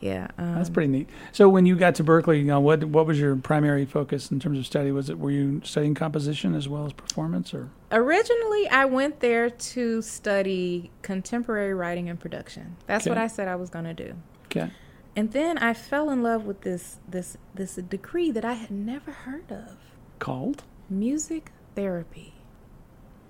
[0.00, 0.28] yeah.
[0.38, 1.08] Um, That's pretty neat.
[1.32, 4.40] So when you got to Berklee, you know, what what was your primary focus in
[4.40, 4.92] terms of study?
[4.92, 9.50] Was it were you studying composition as well as performance, or Originally, I went there
[9.50, 12.76] to study contemporary writing and production.
[12.86, 14.14] That's what I said I was going to do.
[14.46, 14.70] okay?
[15.16, 19.12] And then I fell in love with this this this degree that I had never
[19.12, 19.76] heard of.
[20.18, 20.64] Called?
[20.90, 22.34] Music therapy.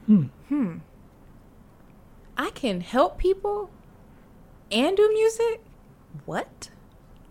[0.07, 0.25] Hmm.
[0.49, 0.79] Hmm.
[2.37, 3.71] I can help people
[4.73, 5.61] and do music?
[6.27, 6.71] What?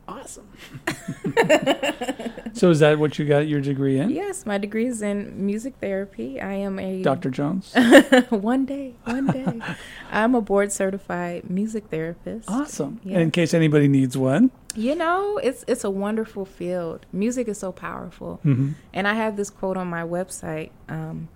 [0.08, 0.48] Awesome.
[2.54, 5.76] so is that what you got your degree in, Yes, my degree is in music
[5.80, 6.42] therapy.
[6.42, 7.30] I am a Dr.
[7.30, 7.74] Jones?
[8.30, 9.60] one day, one day.
[10.12, 12.50] I'm a board certified music therapist.
[12.50, 13.00] Awesome.
[13.04, 13.14] Yeah.
[13.14, 17.06] And in case anybody needs one, You know, it's it's a wonderful field.
[17.14, 18.40] Music is so powerful.
[18.44, 21.30] hmm And I have this quote on my website um,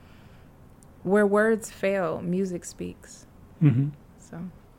[1.04, 3.26] where words fail, music speaks.
[3.62, 4.38] hmm So,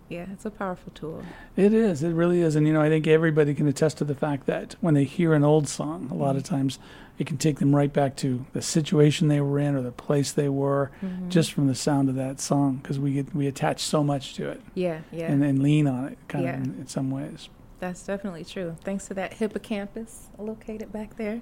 [0.08, 1.22] yeah, it's a powerful tool.
[1.56, 2.02] It is.
[2.02, 2.56] It really is.
[2.56, 5.34] And, you know, I think everybody can attest to the fact that when they hear
[5.34, 6.78] an old song, a lot of times
[7.18, 10.32] it can take them right back to the situation they were in or the place
[10.32, 11.28] they were Mm-hmm.
[11.28, 14.48] just from the sound of that song because we get, we attach so much to
[14.48, 15.26] it Yeah, yeah.
[15.30, 16.54] and then lean on it kind Yeah.
[16.56, 17.48] of in, in some ways.
[17.80, 18.76] That's definitely true.
[18.82, 21.40] Thanks to that hippocampus located back there.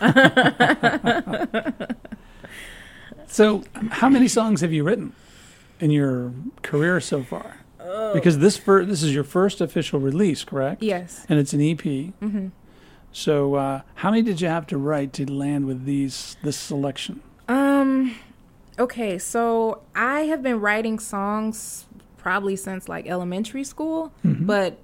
[3.30, 5.12] So, how many songs have you written
[5.80, 7.58] in your career so far?
[8.14, 10.82] Because this fir- this is your first official release, correct?
[10.82, 11.24] Yes.
[11.28, 11.78] And it's an EP.
[11.78, 12.48] Mm-hmm.
[13.12, 17.22] So, uh, how many did you have to write to land with these this selection?
[17.48, 18.14] Um,
[18.78, 24.78] Okay, so I have been writing songs probably since like elementary school, but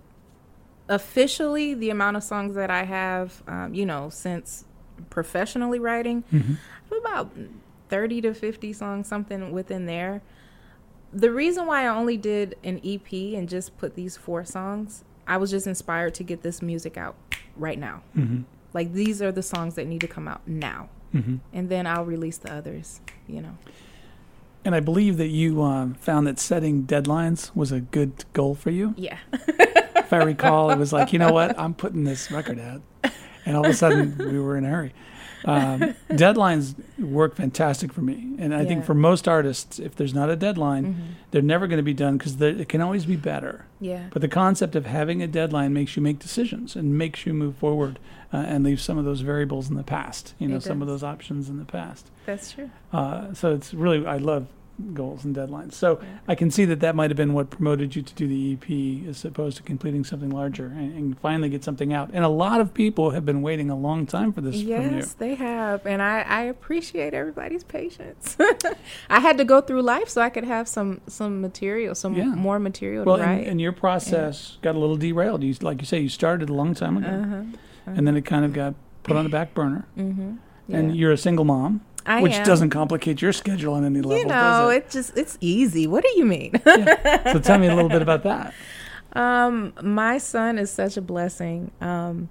[0.89, 4.65] officially, the amount of songs that I have, um, you know, since
[5.11, 6.25] professionally writing,
[6.91, 7.31] about
[7.89, 10.23] 30 to 50 songs, something within there.
[11.15, 15.37] The reason why I only did an EP and just put these four songs, I
[15.37, 17.15] was just inspired to get this music out
[17.57, 18.03] right now.
[18.73, 20.89] Like, these are the songs that need to come out now.
[21.53, 23.57] And then I'll release the others, you know.
[24.65, 28.71] And I believe that you um, found that setting deadlines was a good goal for
[28.71, 28.95] you.
[28.97, 29.19] Yeah.
[29.33, 32.83] If I recall, it was like, you know what, I'm putting this record out,
[33.47, 34.93] and all of a sudden we were in a hurry.
[35.45, 35.81] Um,
[36.11, 40.37] deadlines work fantastic for me, and I think for most artists, if there's not a
[40.37, 43.67] deadline, they're never going to be done because it can always be better.
[43.81, 44.09] Yeah.
[44.11, 47.57] But the concept of having a deadline makes you make decisions and makes you move
[47.57, 47.99] forward
[48.33, 50.35] uh, and leave some of those variables in the past.
[50.39, 52.11] You know, some of those options in the past.
[52.27, 52.71] That's true.
[52.93, 54.47] Uh, so it's really I love
[54.93, 55.75] goals and deadlines.
[55.75, 58.55] So I can see that that might have been what promoted you to do the
[58.55, 62.11] EP as opposed to completing something larger and, and finally get something out.
[62.13, 64.75] And a lot of people have been waiting a long time for this from you.
[64.77, 68.37] Yes, they have, and I, I appreciate everybody's patience.
[69.11, 72.25] I had to go through life so I could have some some material, some Yeah.
[72.27, 73.47] more material Well, to and, write.
[73.47, 75.43] and your process got a little derailed.
[75.45, 77.43] You, like you say, you started a long time ago, uh-huh.
[77.87, 79.87] and then it kind of got put on the back burner.
[79.97, 80.35] Mm-hmm.
[80.73, 82.45] And you're a single mom, I which am.
[82.45, 84.77] doesn't complicate your schedule on any level, you know, does it?
[84.77, 85.87] it just it's easy.
[85.87, 86.53] What do you mean?
[86.65, 88.53] So tell me a little bit about that.
[89.17, 91.71] Um, my son is such a blessing.
[91.81, 92.31] Um,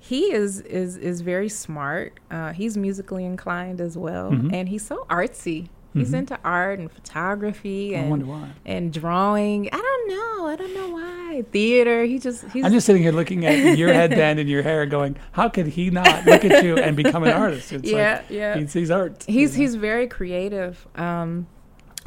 [0.00, 2.18] he is is is very smart.
[2.28, 4.52] Uh, he's musically inclined as well, Mhm.
[4.52, 5.68] and he's so artsy.
[5.94, 6.18] He's Mhm.
[6.18, 8.26] into art and photography and
[8.66, 9.68] and drawing.
[9.72, 10.46] I don't know.
[10.48, 11.44] I don't know why.
[11.52, 12.04] Theater.
[12.04, 15.16] He just he's I'm just sitting here looking at your headband and your hair, going,
[15.32, 18.56] "How could he not look at you and become an artist?" It's yeah like yeah.
[18.58, 19.24] he sees art.
[19.26, 19.62] he's you know?
[19.62, 20.86] he's very creative.
[20.96, 21.46] Um,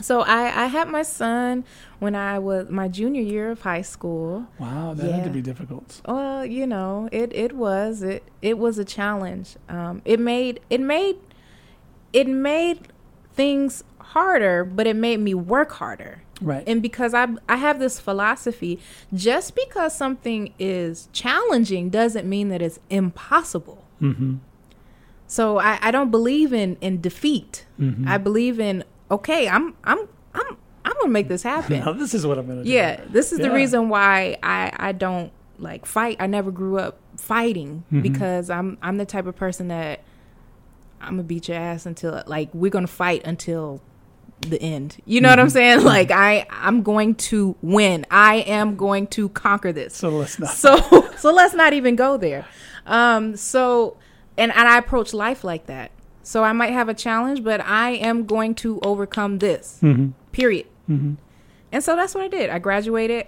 [0.01, 1.63] so I I had my son
[1.99, 4.47] when I was my junior year of high school.
[4.59, 6.01] wow, that had to be difficult.
[6.07, 9.55] Well, you know, it it was it it was a challenge.
[9.69, 11.17] Um, it made it made
[12.13, 12.89] it made
[13.37, 16.23] things harder, but it made me work harder.
[16.41, 16.63] Right.
[16.67, 18.79] And because I I have this philosophy,
[19.13, 23.83] just because something is challenging doesn't mean that it's impossible.
[24.01, 24.35] mm-hmm.
[25.29, 27.65] So I, I don't believe in in defeat.
[27.79, 28.07] Mhm.
[28.07, 29.99] I believe in okay, I'm I'm
[30.33, 31.79] I'm I'm gonna make this happen.
[31.79, 32.69] Now this is what I'm gonna do.
[32.69, 36.17] Yeah, this is the reason why I I don't like fight.
[36.19, 38.03] I never grew up fighting Mhm.
[38.03, 39.99] because I'm I'm the type of person that
[41.01, 43.81] I'm gonna beat your ass until like we're gonna fight until
[44.41, 44.97] the end.
[45.05, 45.83] You know what I'm saying?
[45.83, 48.05] Like I I'm going to win.
[48.11, 49.95] I am going to conquer this.
[49.95, 50.49] So let's not.
[50.49, 50.77] So
[51.17, 52.45] so let's not even go there.
[52.85, 53.97] Um so
[54.37, 55.91] and and I approach life like that.
[56.23, 59.79] So I might have a challenge, but I am going to overcome this.
[59.81, 60.13] Mhm.
[60.31, 60.67] Period.
[60.89, 61.17] Mhm.
[61.71, 62.49] And so that's what I did.
[62.49, 63.27] I graduated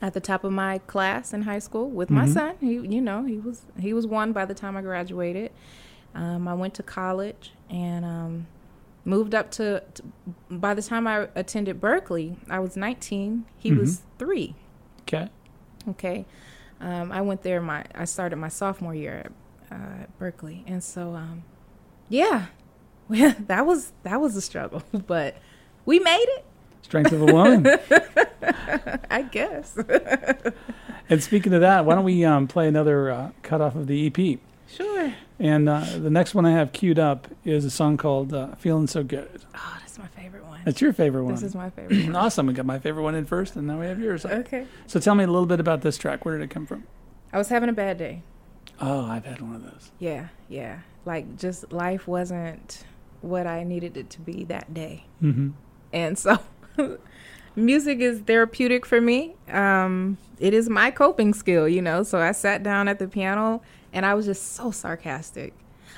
[0.00, 2.32] at the top of my class in high school with my Mhm.
[2.34, 2.54] son.
[2.60, 5.50] He, you know, he was he was one by the time I graduated.
[6.18, 8.46] Um, I went to college and um,
[9.04, 10.02] moved up to, to.
[10.50, 13.44] By the time I attended Berklee, I was 19.
[13.56, 14.56] He was three.
[15.02, 15.28] Okay.
[15.88, 16.26] Okay,
[16.80, 17.62] um, I went there.
[17.62, 19.30] My I started my sophomore year
[19.70, 21.44] at, uh, at Berklee, and so um,
[22.08, 22.46] yeah,
[23.08, 25.36] that was that was a struggle, but
[25.86, 26.44] we made it.
[26.82, 27.66] Strength of a woman.
[29.10, 29.78] I guess.
[31.08, 34.06] and speaking of that, why don't we um, play another uh, cut off of the
[34.06, 34.40] EP?
[34.68, 35.14] sure.
[35.40, 38.86] And uh, the next one I have queued up is a song called uh, "Feeling
[38.88, 40.60] So Good." Oh, that's my favorite one.
[40.64, 41.34] That's your favorite one.
[41.34, 42.16] This is my favorite one.
[42.16, 42.46] awesome.
[42.46, 44.26] We got my favorite one in first, and now we have yours.
[44.26, 44.66] Okay.
[44.86, 46.24] So tell me a little bit about this track.
[46.24, 46.84] Where did it come from?
[47.32, 48.22] I was having a bad day.
[48.80, 49.90] Oh, I've had one of those.
[49.98, 50.80] Yeah, yeah.
[51.04, 52.84] Like just life wasn't
[53.20, 55.04] what I needed it to be that day.
[55.22, 55.50] Mm-hmm.
[55.92, 56.38] And so
[57.56, 59.34] music is therapeutic for me.
[59.48, 62.02] Um it is my coping skill, you know.
[62.04, 63.60] So I sat down at the piano
[63.92, 65.52] and I was just so sarcastic.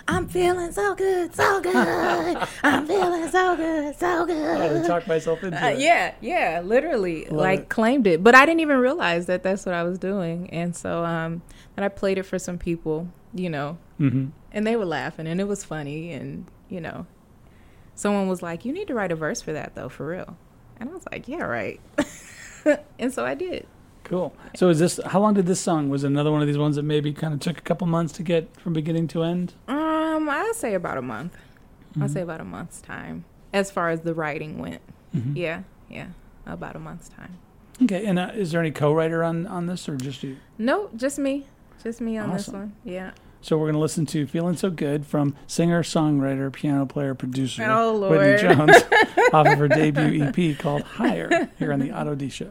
[0.08, 1.76] I'm feeling so good, so good.
[2.62, 4.60] I'm feeling so good, so good.
[4.60, 4.86] I good.
[4.86, 5.80] talk myself into Uh, it.
[5.80, 7.68] yeah, yeah, literally, Love like it.
[7.68, 11.04] claimed it, but I didn't even realize that that's what I was doing, and so
[11.04, 11.42] um,
[11.76, 14.28] and I played it for some people, you know, Mm-hmm.
[14.52, 17.06] and they were laughing, and it was funny, and you know,
[17.94, 20.36] someone was like, "You need to write a verse for that, though, for real,"
[20.78, 21.78] and I was like, "Yeah, right,"
[22.98, 23.66] and so I did.
[24.10, 24.34] Cool.
[24.56, 24.98] So is this?
[25.06, 25.88] How long did this song?
[25.88, 28.24] Was another one of these ones that maybe kind of took a couple months to
[28.24, 29.54] get from beginning to end?
[29.68, 31.36] Um, I'll say about a month.
[32.00, 32.12] I'll Mhm.
[32.12, 34.80] say about a month's time, as far as the writing went.
[35.14, 35.36] Mhm.
[35.36, 36.06] Yeah, yeah,
[36.44, 37.36] about a month's time.
[37.82, 38.04] Okay.
[38.04, 40.38] And uh, is there any co-writer on on this, or just you?
[40.58, 41.46] No, just me,
[41.80, 42.72] just me on this one.
[42.84, 43.12] Yeah.
[43.42, 47.64] So we're going to listen to "Feeling So Good" from singer, songwriter, piano player, producer
[47.70, 48.36] Oh, Whitney.
[48.42, 48.76] Jones
[49.32, 52.50] off of her debut EP called "Higher" here on the Otto D Show.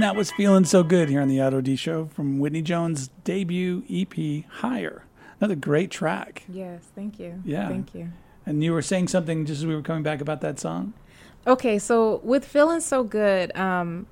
[0.00, 3.10] And that was Feeling So Good here on the Otto D Show from Whitney Jones'
[3.22, 5.04] debut EP, Higher.
[5.38, 6.42] Another great track.
[6.48, 7.42] Yes, thank you.
[7.44, 7.68] Yeah.
[7.68, 8.08] Thank you.
[8.46, 10.94] And you were saying something just as we were coming back about that song.
[11.46, 14.06] Okay, so with feeling so good, um,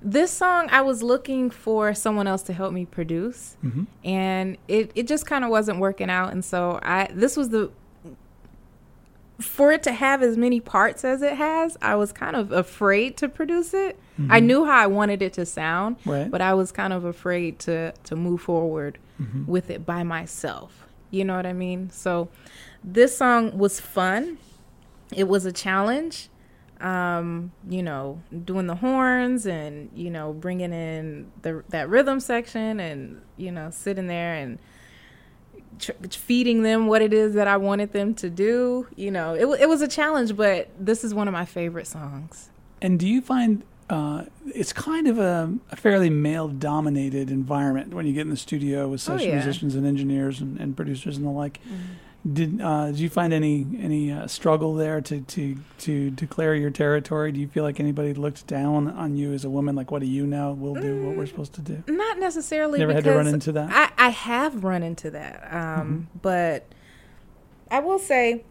[0.00, 3.88] this song I was looking for someone else to help me produce, Mhm.
[4.02, 7.70] and it it just kind of wasn't working out, and so I this was the
[9.42, 13.16] for it to have as many parts as it has, I was kind of afraid
[13.18, 13.98] to produce it.
[14.30, 16.30] I knew how I wanted it to sound, Right.
[16.30, 18.98] but I was kind of afraid to to move forward
[19.46, 20.86] with it by myself.
[21.10, 21.90] You know what I mean?
[21.90, 22.28] So
[22.84, 24.38] this song was fun.
[25.14, 26.28] It was a challenge.
[26.80, 32.80] Um, you know, doing the horns and you know bringing in the that rhythm section
[32.80, 34.58] and you know sitting there and
[35.78, 38.86] tr- feeding them what it is that I wanted them to do.
[38.96, 42.50] You know, it it was a challenge, but this is one of my favorite songs.
[42.80, 48.12] And do you find uh, it's kind of a, a fairly male-dominated environment when you
[48.12, 49.34] get in the studio with Oh, yeah.
[49.34, 51.60] musicians and engineers and, and producers and the like?
[51.64, 51.74] Mm-hmm.
[52.30, 56.70] Did uh, did you find any any uh, struggle there to, to to declare your
[56.70, 57.32] territory?
[57.32, 59.74] Do you feel like anybody looked down on you as a woman?
[59.74, 60.52] Like, what do you know?
[60.52, 61.82] We'll do what we're supposed to do.
[61.88, 62.78] Not necessarily.
[62.78, 63.68] Never had to run into that?
[63.70, 64.00] Mm-hmm.
[64.00, 65.48] I, I have run into that.
[65.52, 66.64] Um, But
[67.72, 68.44] I will say,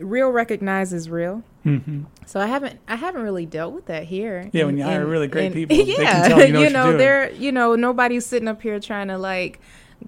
[0.00, 1.44] real recognizes real.
[1.62, 4.50] hmm So I haven't I haven't really dealt with that here.
[4.52, 6.72] Yeah, in- when you hire in- really great in- people, yeah, tell you know what
[6.72, 6.98] you're doing.
[6.98, 9.60] they're you know nobody's sitting up here trying to like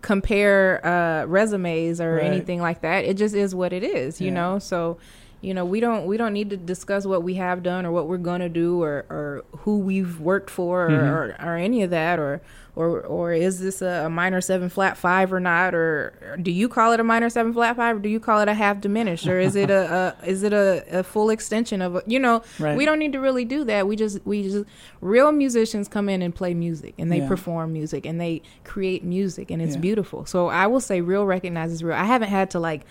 [0.03, 2.25] compare uh, resumes or Right.
[2.25, 3.05] anything like that.
[3.05, 4.35] It just is what it is, you Yeah.
[4.35, 4.59] know.
[4.59, 4.99] So
[5.41, 8.09] you know we don't we don't need to discuss what we have done or what
[8.09, 11.13] we're gonna do or or who we've worked for or, Mhm.
[11.13, 12.41] or, or any of that or.
[12.79, 15.75] Or, or is this a, a minor seven flat five or not?
[15.75, 18.41] Or, or do you call it a minor seven flat five, or do you call
[18.41, 21.83] it a half diminished, or is it a, a is it a, a full extension
[21.83, 22.41] of a, you know?
[22.61, 22.77] Right.
[22.77, 23.89] We don't need to really do that.
[23.89, 24.65] We just we just
[25.01, 27.27] real musicians come in and play music and they Yeah.
[27.27, 29.81] perform music and they create music and it's Yeah.
[29.81, 30.25] beautiful.
[30.25, 31.97] So I will say real recognizes real.
[31.97, 32.83] I haven't had to like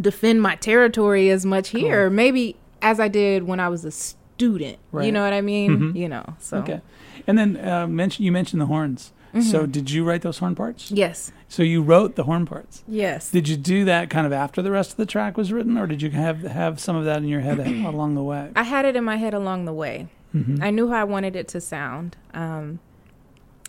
[0.00, 3.92] defend my territory as much here, maybe as I did when I was a
[4.38, 4.78] student.
[4.92, 5.06] Right.
[5.06, 5.70] You know what I mean?
[5.78, 5.96] Mhm.
[5.96, 6.24] You know.
[6.38, 6.80] So Okay.
[7.26, 9.12] And then uh, mention you mentioned the horns.
[9.52, 10.90] So did you write those horn parts?
[10.90, 12.82] yes, So you wrote the horn parts.
[12.88, 13.30] yes.
[13.30, 15.86] Did you do that kind of after the rest of the track was written, or
[15.86, 17.58] did you have have some of that in your head
[17.94, 18.50] along the way?
[18.56, 20.08] I had it in my head along the way.
[20.34, 20.60] Mhm.
[20.62, 22.16] I knew how I wanted it to sound.
[22.34, 22.78] Um,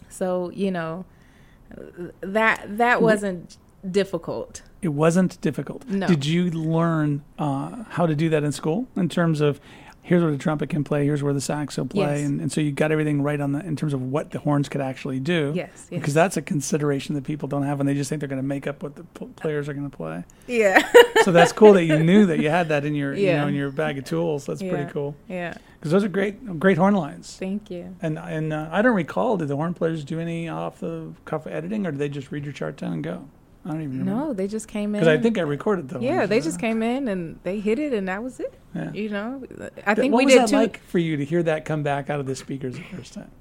[0.07, 1.05] so you know,
[2.21, 3.57] that that wasn't
[3.89, 4.61] difficult.
[4.81, 5.87] It wasn't difficult.
[5.89, 6.07] No.
[6.07, 9.59] Did you learn uh, how to do that in school in terms of
[10.09, 12.27] here's where the trumpet can play, here's where the sax will play, Yes.
[12.27, 14.67] and, and so you got everything right on the in terms of what the horns
[14.67, 15.53] could actually do.
[15.55, 15.99] Yes, yes.
[16.01, 18.47] Because that's a consideration that people don't have, and they just think they're going to
[18.47, 20.23] make up what the p- players are going to play.
[20.47, 20.81] Yeah,
[21.23, 23.53] So that's cool that you knew that you had that in your you know in
[23.53, 24.45] your bag of tools.
[24.47, 24.71] That's Yeah.
[24.71, 25.53] pretty cool yeah.
[25.79, 27.35] because those are great great horn lines.
[27.37, 27.95] Thank you.
[28.01, 29.37] And and uh, I don't recall.
[29.37, 32.43] Did the horn players do any off the cuff editing, or did they just read
[32.45, 33.27] your chart down and go?
[33.65, 34.25] I don't even remember.
[34.27, 35.01] No, they just came in.
[35.01, 36.01] because I think I recorded them.
[36.01, 38.53] Yeah, they just came in and they hit it, and that was it.
[38.73, 38.91] Yeah.
[38.93, 39.43] You know,
[39.85, 40.55] I think what we was did that two.
[40.55, 43.31] like for you to hear that come back out of the speakers the first time?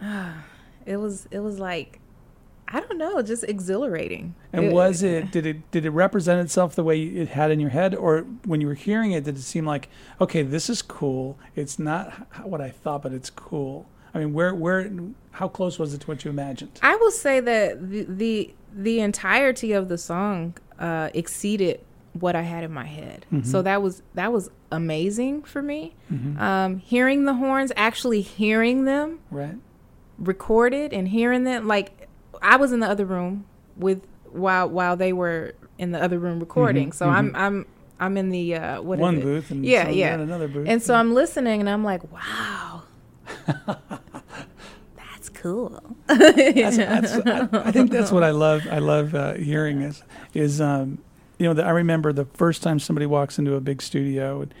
[0.86, 2.00] It was it was like,
[2.66, 4.34] I don't know, just exhilarating.
[4.54, 7.60] And It- was it did it did it represent itself the way it had in
[7.60, 10.80] your head, or when you were hearing it, did it seem like okay, this is
[10.80, 11.38] cool?
[11.54, 12.12] It's not
[12.42, 13.86] what I thought, but it's cool.
[14.14, 14.90] I mean, where where
[15.32, 16.78] how close was it to what you imagined?
[16.82, 21.80] I will say that the the, the entirety of the song uh, exceeded
[22.12, 23.26] what I had in my head.
[23.32, 23.42] Mm-hmm.
[23.44, 25.94] So that was that was amazing for me.
[26.38, 29.56] Um, hearing the horns, actually hearing them Right.
[30.18, 32.08] recorded and hearing them, like
[32.40, 33.44] I was in the other room
[33.76, 36.92] with while while they were in the other room recording.
[36.92, 37.66] So I'm I'm
[38.00, 39.16] I'm in the uh, what is Mm-hmm.
[39.16, 40.68] One booth and yeah yeah another booth.
[40.68, 42.84] And so I'm listening and I'm like, wow.
[45.40, 45.80] Cool.
[46.06, 48.66] that's, that's, I, I think that's what I love.
[48.70, 50.02] I love uh, hearing is
[50.34, 50.98] is um,
[51.38, 54.54] you know that I remember the first time somebody walks into a big studio and,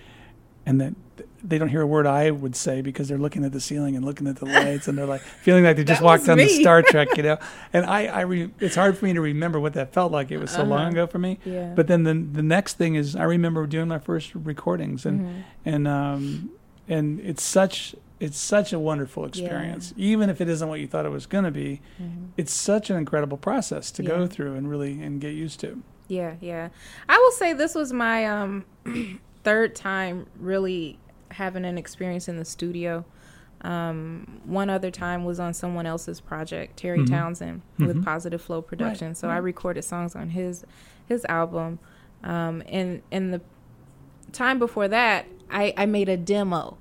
[0.66, 0.94] and that
[1.42, 4.04] they don't hear a word I would say because they're looking at the ceiling and
[4.04, 6.48] looking at the lights and they're like feeling like they just walked on the.
[6.48, 7.38] Star Trek, you know.
[7.72, 10.30] And I, I re, it's hard for me to remember what that felt like.
[10.30, 10.90] It was so long Uh-huh.
[10.90, 11.38] ago for me.
[11.44, 11.72] Yeah.
[11.74, 15.40] But then the the next thing is I remember doing my first recordings and Mm-hmm.
[15.64, 16.50] and um
[16.88, 21.06] and it's such it's such a wonderful experience even if it isn't what you thought
[21.06, 21.80] it was going to be
[22.36, 24.26] it's such an incredible process to go Mm-hmm.
[24.26, 26.68] Through and really and get used to Yeah, yeah.
[27.08, 28.64] I will say this was my um
[29.44, 30.98] third time really
[31.30, 33.04] having an experience in the studio.
[33.62, 37.10] Um, one other time was on someone else's project, Terry Mhm.
[37.10, 39.14] Townsend with Positive Flow Production.
[39.14, 40.64] so I recorded songs on his
[41.06, 41.78] his album.
[42.24, 43.40] Um, and and the
[44.32, 46.78] time before that, I I made a demo.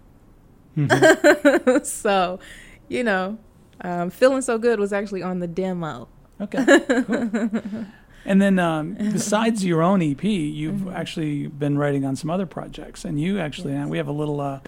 [0.77, 1.77] Mm-hmm.
[1.83, 2.39] so,
[2.87, 3.37] you know,
[3.81, 6.07] um, feeling so good was actually on the demo.
[6.39, 6.63] okay
[7.03, 7.85] cool.
[8.25, 13.05] And then, um, besides your own EP, you've actually been writing on some other projects,
[13.05, 13.83] and you actually Mm-hmm.
[13.83, 13.89] Yes.
[13.89, 14.59] we have a little uh,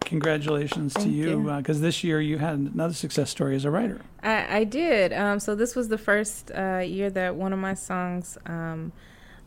[0.00, 1.56] congratulations to Thank you you.
[1.56, 4.00] because this year you had another success story as a writer.
[4.22, 5.12] I, I did.
[5.12, 8.92] Um, so this was the first uh, year that one of my songs, um,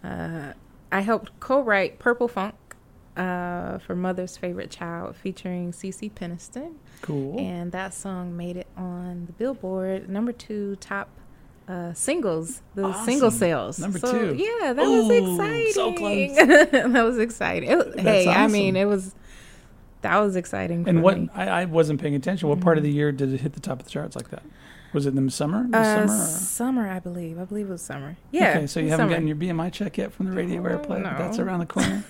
[0.04, 0.52] uh,
[0.92, 2.56] I helped co-write "Purple Funk"
[3.22, 7.40] uh, for Mother's Favorite Child, featuring CeCe Peniston, Cool.
[7.40, 11.10] and that song made it on the Billboard number two top.
[11.68, 13.06] Uh, singles, the Awesome.
[13.06, 13.80] single sales.
[13.80, 14.36] Number So, two.
[14.36, 15.72] Yeah, that Ooh, was exciting.
[15.72, 16.36] so close.
[16.92, 17.70] that was exciting.
[17.70, 19.16] It, hey, I mean, it was
[20.02, 20.90] that was exciting.
[20.90, 21.18] and for what.
[21.34, 22.50] I, I wasn't paying attention.
[22.50, 24.44] What part of the year did it hit the top of the charts like that?
[24.94, 25.66] Was it in the summer?
[25.70, 26.24] The Uh, summer?
[26.26, 27.40] summer, I believe.
[27.40, 28.18] I believe it was summer.
[28.32, 28.50] Yeah.
[28.58, 29.14] Okay, so you haven't summer.
[29.14, 32.04] gotten your BMI check yet from the radio airplay, but that's around the corner.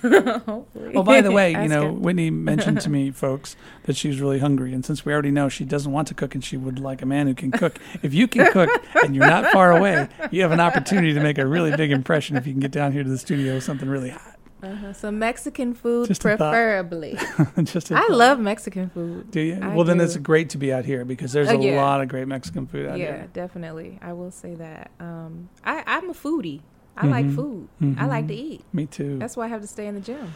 [0.46, 0.92] Hopefully.
[0.94, 1.92] Oh, by the way, you know.
[1.92, 3.54] Whitney mentioned to me, folks,
[3.84, 4.72] that she's really hungry.
[4.72, 7.06] And since we already know she doesn't want to cook and she would like a
[7.06, 8.68] man who can cook, if you can cook
[9.04, 12.36] and you're not far away, you have an opportunity to make a really big impression
[12.36, 14.31] if you can get down here to the studio with something really hot.
[14.62, 14.92] Uh-huh.
[14.92, 17.18] So Mexican food, Just preferably.
[17.64, 18.10] Just a I thought.
[18.12, 19.30] love Mexican food.
[19.30, 19.58] Do you?
[19.60, 21.76] I well, then it's great to be out here because there's Oh, a yeah.
[21.82, 23.28] lot of great Mexican food out Yeah, here.
[23.32, 23.98] definitely.
[24.00, 24.90] I will say that.
[25.00, 26.60] Um, I, I'm a foodie.
[26.96, 27.34] I like Mhm.
[27.34, 27.68] food.
[27.98, 28.62] I like to eat.
[28.72, 29.18] Me too.
[29.18, 30.32] That's why I have to stay in the gym.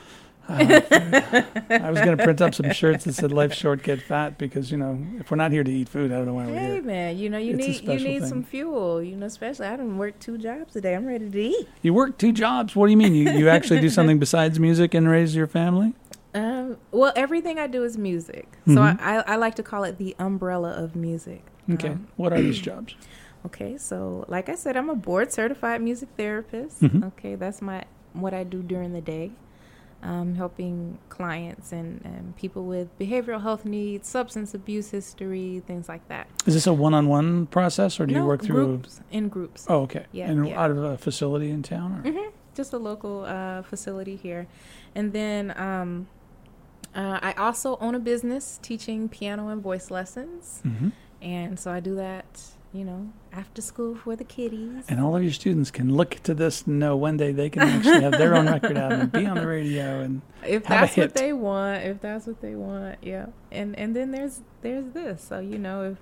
[0.49, 4.71] I was going to print up some shirts that said "Life short, get fat" because
[4.71, 6.75] you know if we're not here to eat food, I don't know why we're here.
[6.75, 8.29] Hey man, you know you It's need you need thing.
[8.29, 9.03] some fuel.
[9.03, 10.95] You know, especially I didn't work two jobs today.
[10.95, 11.69] I'm ready to eat.
[11.83, 12.77] You work two jobs.
[12.77, 13.15] What do you mean?
[13.15, 15.95] You you actually do something besides music and raise your family?
[16.35, 19.01] Um, well, everything I do is music, so Mhm.
[19.01, 21.43] I, I, I like to call it the umbrella of music.
[21.73, 21.89] Okay.
[21.89, 22.95] Um, what are these jobs?
[23.47, 26.83] Okay, so like I said, I'm a board certified music therapist.
[26.83, 27.05] Mhm.
[27.09, 29.31] Okay, that's my what I do during the day,
[30.03, 36.07] um, helping clients and, and people with behavioral health needs, substance abuse history, things like
[36.09, 36.29] that.
[36.47, 38.67] Is this a one-on-one process, or do you work through?
[38.79, 39.67] groups in groups?
[39.69, 40.07] Oh, okay.
[40.13, 40.61] Yeah, and yeah.
[40.63, 42.11] out of a facility in town, or?
[42.11, 44.47] hmm Just a local uh, facility here,
[44.95, 46.07] and then um,
[46.95, 50.93] uh, I also own a business teaching piano and voice lessons, Mhm.
[51.21, 52.43] and so I do that,
[52.73, 54.85] you know, after school for the kiddies.
[54.89, 57.63] And all of your students can look to this and know one day they can
[57.63, 60.01] actually have their own record out and be on the radio.
[60.01, 61.03] And if Have a that's hit.
[61.11, 65.23] what they want if that's what they want yeah and and then there's there's this
[65.23, 65.99] so you know if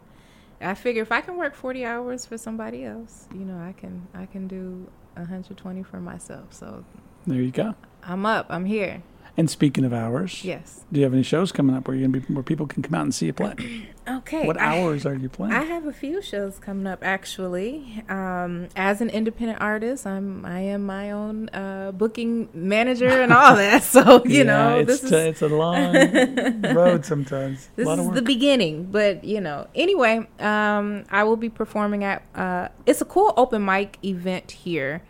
[0.61, 4.07] i figure if i can work 40 hours for somebody else you know i can
[4.15, 6.85] i can do 120 for myself so
[7.27, 7.75] there you go.
[8.03, 9.03] i'm up i'm here
[9.37, 12.21] And speaking of hours, yes do you have any shows coming up where you're gonna
[12.21, 13.55] be where people can come out and see you play?
[14.09, 15.53] okay what I- hours are you playing?
[15.53, 18.05] I have a few shows coming up actually.
[18.09, 23.57] Um, as an independent artist, I'm I am my own uh, booking manager and all
[23.65, 23.83] that.
[23.83, 25.95] So you Yeah, know, it's this t- is it's a long
[26.75, 27.69] road sometimes.
[27.75, 29.67] This is the beginning, but you know.
[29.75, 32.23] Anyway, um, I will be performing at.
[32.37, 35.03] Uh, it's a cool open mic event here.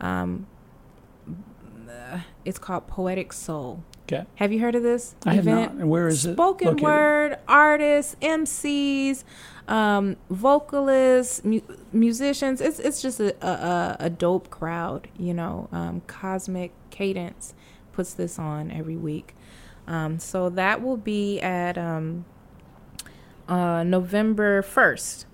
[0.00, 0.46] Um,
[2.44, 3.82] it's called Poetic Soul.
[4.04, 4.24] okay.
[4.36, 5.72] Have you heard of this I have not.
[5.72, 6.34] And where is it?
[6.34, 9.24] Spoken word artists, MCs,
[9.68, 11.60] um, vocalists, mu-
[11.92, 12.60] musicians.
[12.60, 15.08] It's it's just a, a, a dope crowd.
[15.18, 17.54] You know, um, Cosmic Cadence
[17.92, 19.34] puts this on every week.
[19.86, 22.24] Um, so that will be at um,
[23.48, 25.26] uh, November first,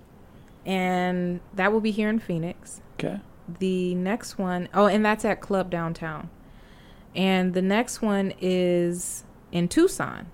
[0.65, 2.81] and that will be here in Phoenix.
[2.93, 3.19] Okay.
[3.59, 6.29] The next one, oh, and that's at Club Downtown.
[7.17, 10.27] And the next one is in Tucson.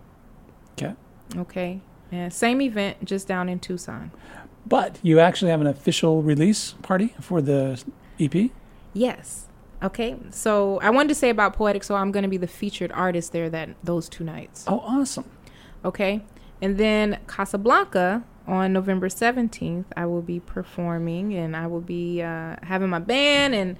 [0.74, 0.94] Okay.
[1.36, 1.82] Okay.
[2.12, 4.12] Yeah, same event, just down in Tucson.
[4.68, 7.82] But you actually have an official release party for the
[8.20, 8.52] EP.
[8.94, 9.48] Yes.
[9.82, 10.18] Okay.
[10.30, 13.32] So I wanted to say about Poetic Soul, I'm going to be the featured artist
[13.32, 14.66] there that those two nights.
[14.68, 15.30] Oh, awesome.
[15.84, 16.22] Okay.
[16.62, 22.58] And then Casablanca on November 17th, I will be performing and I will be uh,
[22.62, 23.78] having my band and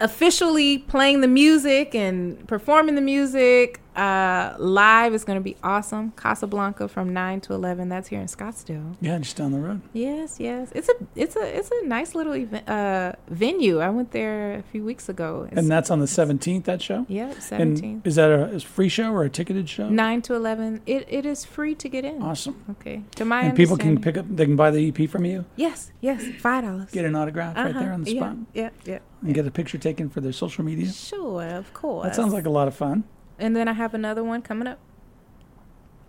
[0.00, 5.14] officially playing the music and performing the music uh, live.
[5.14, 6.12] is going to be awesome.
[6.12, 7.88] Casablanca from 9 to 11.
[7.88, 8.96] That's here in Scottsdale.
[9.00, 9.80] Yeah, just down the road.
[9.92, 10.70] Yes, yes.
[10.74, 13.78] It's a it's a it's a nice little event uh venue.
[13.80, 15.46] I went there a few weeks ago.
[15.50, 17.06] It's, And that's on the 17th, that show?
[17.08, 18.06] yeah, seventeenth.
[18.06, 19.88] is that a, is free show or a ticketed show?
[19.88, 20.80] Nine to eleven.
[20.86, 22.22] It it is free to get in.
[22.22, 22.62] Awesome.
[22.72, 23.02] Okay.
[23.16, 25.90] To my and people can pick up, they can buy the EP from you, Yes,
[26.00, 26.24] yes.
[26.40, 26.90] Five dollars.
[26.90, 30.08] get an autograph right there on the spot, Yeah, yeah, and get a picture taken
[30.10, 30.90] for their social media.
[30.92, 32.04] Sure, of course.
[32.04, 33.04] That sounds like a lot of fun.
[33.38, 34.78] And then I have another one coming up.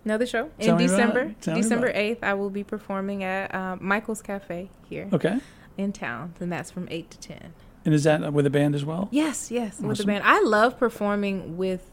[0.06, 1.36] Another show Tell in December.
[1.42, 5.40] December eighth, I will be performing at um, Michael's Cafe here Okay.
[5.78, 7.54] in town, and that's from eight to ten.
[7.84, 9.10] And is that with a band as well?
[9.12, 10.24] Yes, yes, with a band.
[10.26, 11.92] I love performing with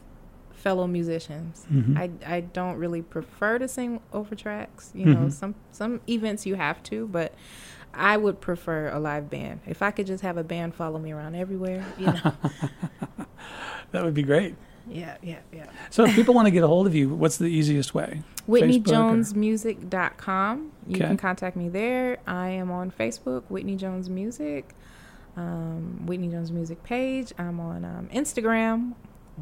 [0.53, 1.65] fellow musicians.
[1.71, 1.97] Mhm.
[1.97, 4.91] I I don't really prefer to sing over tracks.
[4.95, 5.31] You know, Mhm.
[5.33, 7.33] some some events you have to, but
[7.93, 9.59] I would prefer a live band.
[9.67, 12.31] If I could just have a band follow me around everywhere, you know.
[13.91, 14.55] That would be great.
[14.89, 15.65] Yeah, yeah, yeah.
[15.89, 18.21] So if people want to get a hold of you, what's the easiest way?
[18.47, 18.91] Facebook or-
[19.55, 20.71] WhitneyJonesMusic.com.
[20.87, 21.07] You Okay.
[21.07, 22.17] can contact me there.
[22.27, 24.69] I am on Facebook, Whitney Jones Music,
[25.35, 27.33] um, Whitney Jones Music page.
[27.37, 28.93] I'm on um, Instagram,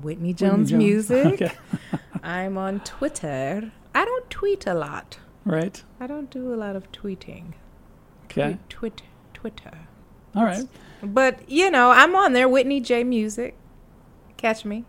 [0.02, 0.84] Whitney Whitney Jones, Jones.
[0.84, 1.26] Music.
[1.42, 1.52] Okay.
[2.24, 3.72] I'm on Twitter.
[3.94, 5.20] I don't tweet a lot.
[5.46, 5.84] Right.
[6.00, 7.54] I don't do a lot of tweeting.
[8.26, 8.58] Okay.
[8.70, 9.02] Tweet, twit,
[9.34, 9.78] Twitter.
[10.36, 10.66] All right.
[11.04, 12.48] But you know, I'm on there.
[12.48, 13.56] Whitney J Music.
[14.38, 14.86] Catch me.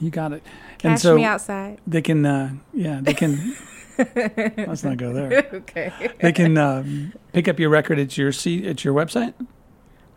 [0.00, 0.42] You got it.
[0.78, 1.78] Catch and so me outside.
[1.86, 3.56] they can, uh, yeah, they can.
[3.98, 5.46] let's not go there.
[5.52, 5.92] okay.
[6.20, 9.34] They can um, pick up your record at your seat at your website,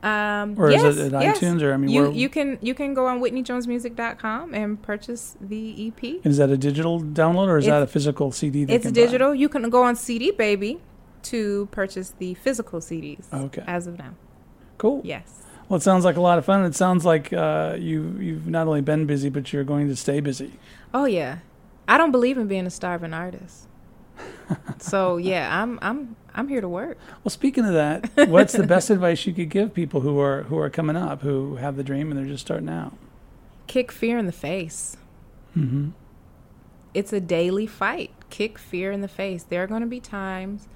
[0.01, 1.39] Um, or yes, is it at yes.
[1.39, 5.87] iTunes, or I mean, you you can you can go on WhitneyJonesMusic.com and purchase the
[5.87, 6.01] EP.
[6.25, 8.63] is that a digital download or is that a physical CD?
[8.63, 9.01] It's can buy?
[9.01, 9.35] digital.
[9.35, 10.79] You can go on CD Baby
[11.23, 13.25] to purchase the physical CDs.
[13.33, 13.63] Okay.
[13.67, 14.13] As of now,
[14.77, 15.01] Cool.
[15.03, 15.42] yes.
[15.73, 16.65] Well, it sounds like a lot of fun.
[16.65, 20.19] It sounds like uh, you you've not only been busy, but you're going to stay
[20.19, 20.59] busy.
[20.93, 21.39] Oh yeah,
[21.87, 23.65] I don't believe in being a starving artist.
[24.77, 26.99] so yeah, I'm I'm I'm here to work.
[27.23, 30.59] Well, speaking of that, what's the best advice you could give people who are who
[30.59, 32.95] are coming up, who have the dream and they're just starting out?
[33.65, 34.97] Kick fear in the face.
[35.57, 35.89] Mm-hmm.
[36.93, 38.11] it's a daily fight.
[38.29, 39.41] Kick fear in the face.
[39.41, 40.67] There are going to be times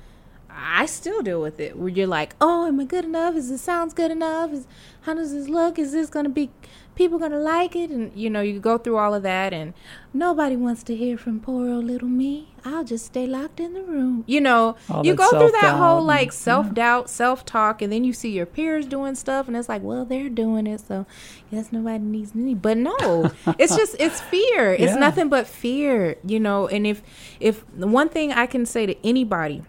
[0.50, 3.36] I still deal with it where you're like, "Oh, am I good enough?
[3.36, 4.52] Is this sounds good enough?
[4.54, 4.68] Is
[5.02, 5.78] how does this look?
[5.80, 6.50] Is this going to be
[6.96, 9.74] people going to like it?" And you know, you go through all of that and
[10.14, 12.50] nobody wants to hear from poor old little me.
[12.66, 14.24] I'll just stay locked in the room.
[14.28, 18.30] You know, All you go through that whole like self-doubt, self-talk and then you see
[18.32, 21.06] your peers doing stuff and it's like, "Well, they're doing it, so
[21.52, 24.74] guess nobody needs me." But no, it's just it's fear.
[24.74, 25.00] It's Yeah.
[25.00, 26.68] nothing but fear, you know.
[26.68, 27.02] And if
[27.40, 29.62] if the one thing I can say to anybody,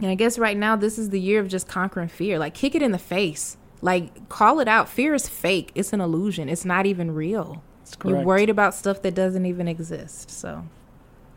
[0.00, 2.38] and I guess right now this is the year of just conquering fear.
[2.38, 3.56] Like kick it in the face.
[3.80, 4.88] Like call it out.
[4.88, 5.70] Fear is fake.
[5.74, 6.48] It's an illusion.
[6.48, 7.62] It's not even real.
[8.04, 10.30] You're worried about stuff that doesn't even exist.
[10.30, 10.64] So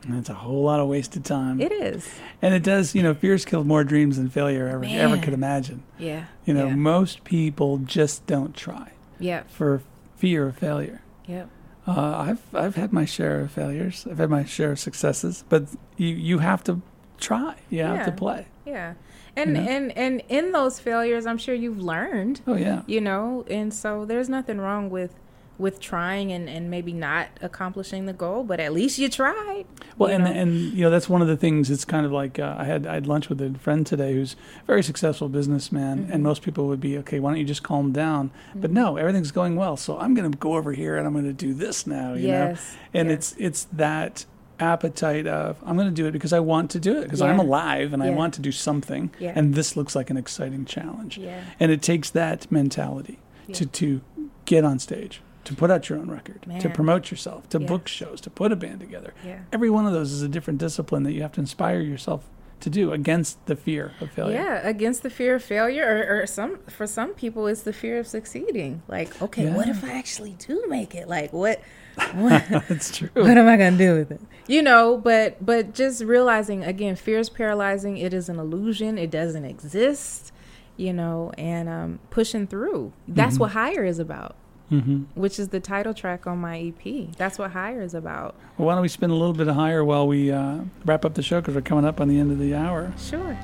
[0.08, 1.60] That's a whole lot of wasted time.
[1.60, 2.08] it is.
[2.42, 5.84] and it does, you know, fear's killed more dreams than failure ever ever could imagine.
[6.00, 6.26] Yeah.
[6.46, 6.76] You know, Yeah.
[6.76, 9.50] most people just don't try Yep.
[9.52, 9.82] for
[10.16, 11.02] fear of failure.
[11.28, 11.50] Yep.
[11.86, 14.06] Uh, I've I've had my share of failures.
[14.10, 15.64] I've had my share of successes, but
[15.98, 16.82] you you have to
[17.18, 17.56] try.
[17.70, 18.48] You have to play.
[18.66, 18.94] Yeah.
[19.36, 19.60] And know?
[19.62, 22.42] and and in those failures, I'm sure you've learned.
[22.48, 22.82] Oh yeah.
[22.88, 25.14] you know and so there's nothing wrong with
[25.60, 29.66] with trying and and maybe not accomplishing the goal but at least you tried
[29.98, 30.32] Well, you and know?
[30.32, 31.70] and you know that's one of the things.
[31.72, 34.36] It's kind of like uh, I had I had lunch with a friend today who's
[34.64, 36.12] a very successful businessman, Mm-hmm.
[36.12, 37.20] and most people would be okay.
[37.20, 38.30] Why don't you just calm down?
[38.54, 41.26] But no, everything's going well, so I'm going to go over here and I'm going
[41.26, 42.14] to do this now.
[42.14, 43.18] You Yes, know, and yes.
[43.34, 44.26] it's it's that
[44.60, 47.40] appetite of I'm going to do it because I want to do it because I'm
[47.40, 49.34] alive and I want to do something, Yeah.
[49.36, 51.18] and this looks like an exciting challenge.
[51.18, 51.42] Yeah.
[51.60, 53.20] And it takes that mentality
[53.54, 53.70] to Yeah.
[53.72, 54.02] to
[54.46, 55.22] get on stage.
[55.46, 57.68] To put out your own record, to promote yourself, to Yeah.
[57.68, 60.60] book shows, to put a band together yeah every one of those is a different
[60.60, 62.26] discipline that you have to inspire yourself
[62.60, 64.36] to do against the fear of failure.
[64.36, 67.98] yeah against the fear of failure or, or some for some people it's the fear
[67.98, 71.62] of succeeding like okay what if i actually do make it like what,
[72.16, 73.10] That's true.
[73.14, 77.20] what am i gonna do with it you know but but just realizing again fear
[77.20, 80.32] is paralyzing it is an illusion it doesn't exist
[80.78, 83.42] you know and um pushing through that's Mm-hmm.
[83.42, 84.36] what higher is about
[84.70, 87.16] hmm which is the title track on my EP.
[87.18, 88.36] That's what Higher is about.
[88.58, 91.14] Well, why don't we spin a little bit of higher while we uh, wrap up
[91.14, 92.92] the show because we're coming up on the end of the hour.
[93.00, 93.38] Sure.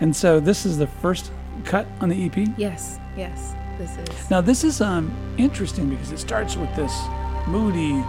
[0.00, 1.32] And so this is the first
[1.64, 2.48] cut on the EP.
[2.56, 3.00] Yes.
[3.16, 3.54] Yes.
[3.76, 4.30] This is.
[4.30, 6.92] Now this is um, interesting because it starts with this
[7.50, 8.02] moody,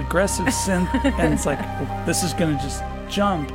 [0.00, 0.88] aggressive synth,
[1.18, 1.58] and it's like
[2.06, 3.50] this is going to just jump,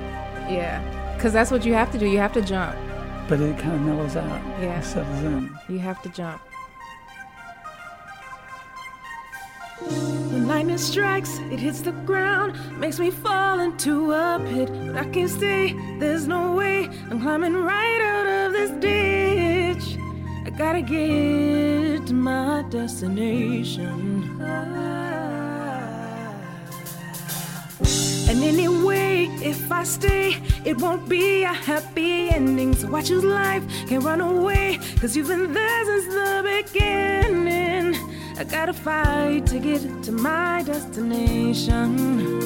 [0.49, 0.79] Yeah.
[1.15, 2.07] Because that's what you have to do.
[2.07, 2.75] You have to jump.
[3.29, 4.41] but it kind of mellows out.
[4.59, 4.79] Yeah.
[4.79, 5.55] It settles in.
[5.69, 6.41] You have to jump.
[10.31, 14.69] When lightning strikes, it hits the ground, makes me fall into a pit.
[14.87, 16.85] But I can't stay, there's no way.
[17.09, 19.97] I'm climbing right out of this ditch.
[20.43, 24.39] I gotta get to my destination.
[28.29, 32.73] And anyway, if I stay, it won't be a happy ending.
[32.73, 37.95] So I choose life, can't run away, cause you've been there since the beginning.
[38.39, 42.41] I gotta fight to get to my destination.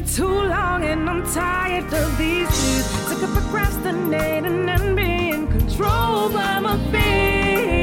[0.00, 2.86] Too long and I'm tired of these years.
[3.08, 7.81] Sick of procrastinating and being controlled by my fears.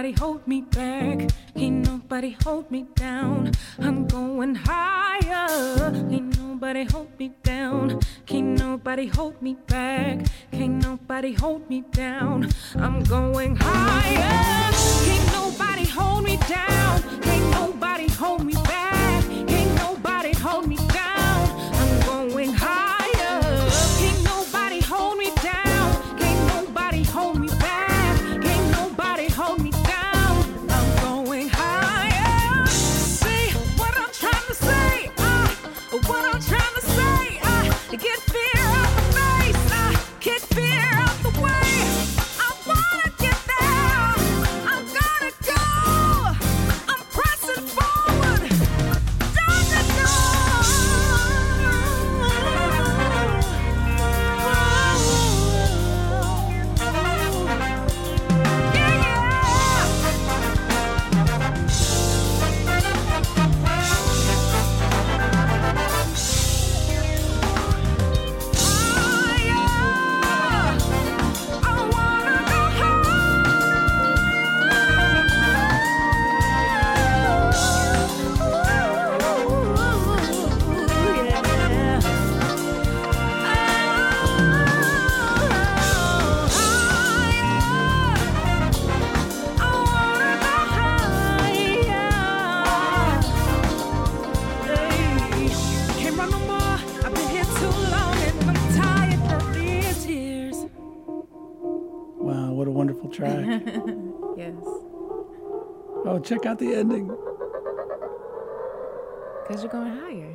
[0.00, 1.30] Nobody hold me back.
[1.54, 3.52] Can't nobody hold me down.
[3.78, 5.92] I'm going higher.
[6.08, 8.00] Can't nobody hold me down.
[8.24, 10.24] Can't nobody hold me back.
[10.52, 12.48] Can't nobody hold me down.
[12.76, 14.72] I'm going higher.
[15.04, 17.02] Can't nobody hold me down.
[17.20, 18.69] Can't nobody hold me back.
[106.30, 107.08] Check out the ending.
[109.42, 110.34] Because you're going higher.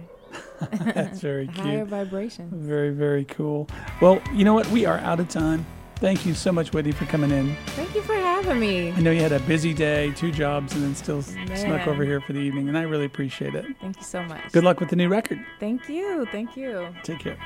[0.93, 1.87] That's very Higher cute.
[1.87, 2.49] vibration.
[2.51, 3.69] Very, very cool.
[4.01, 4.67] Well, you know what?
[4.71, 5.65] We are out of time.
[5.97, 7.55] Thank you so much, Whitney, for coming in.
[7.67, 8.91] Thank you for having me.
[8.91, 12.03] I know you had a busy day, two jobs, and then still s- snuck over
[12.03, 13.65] here for the evening, and I really appreciate it.
[13.79, 14.51] Thank you so much.
[14.51, 15.39] Good luck with the new record.
[15.61, 16.25] Thank you.
[16.33, 16.93] Thank you.
[17.03, 17.37] Take care.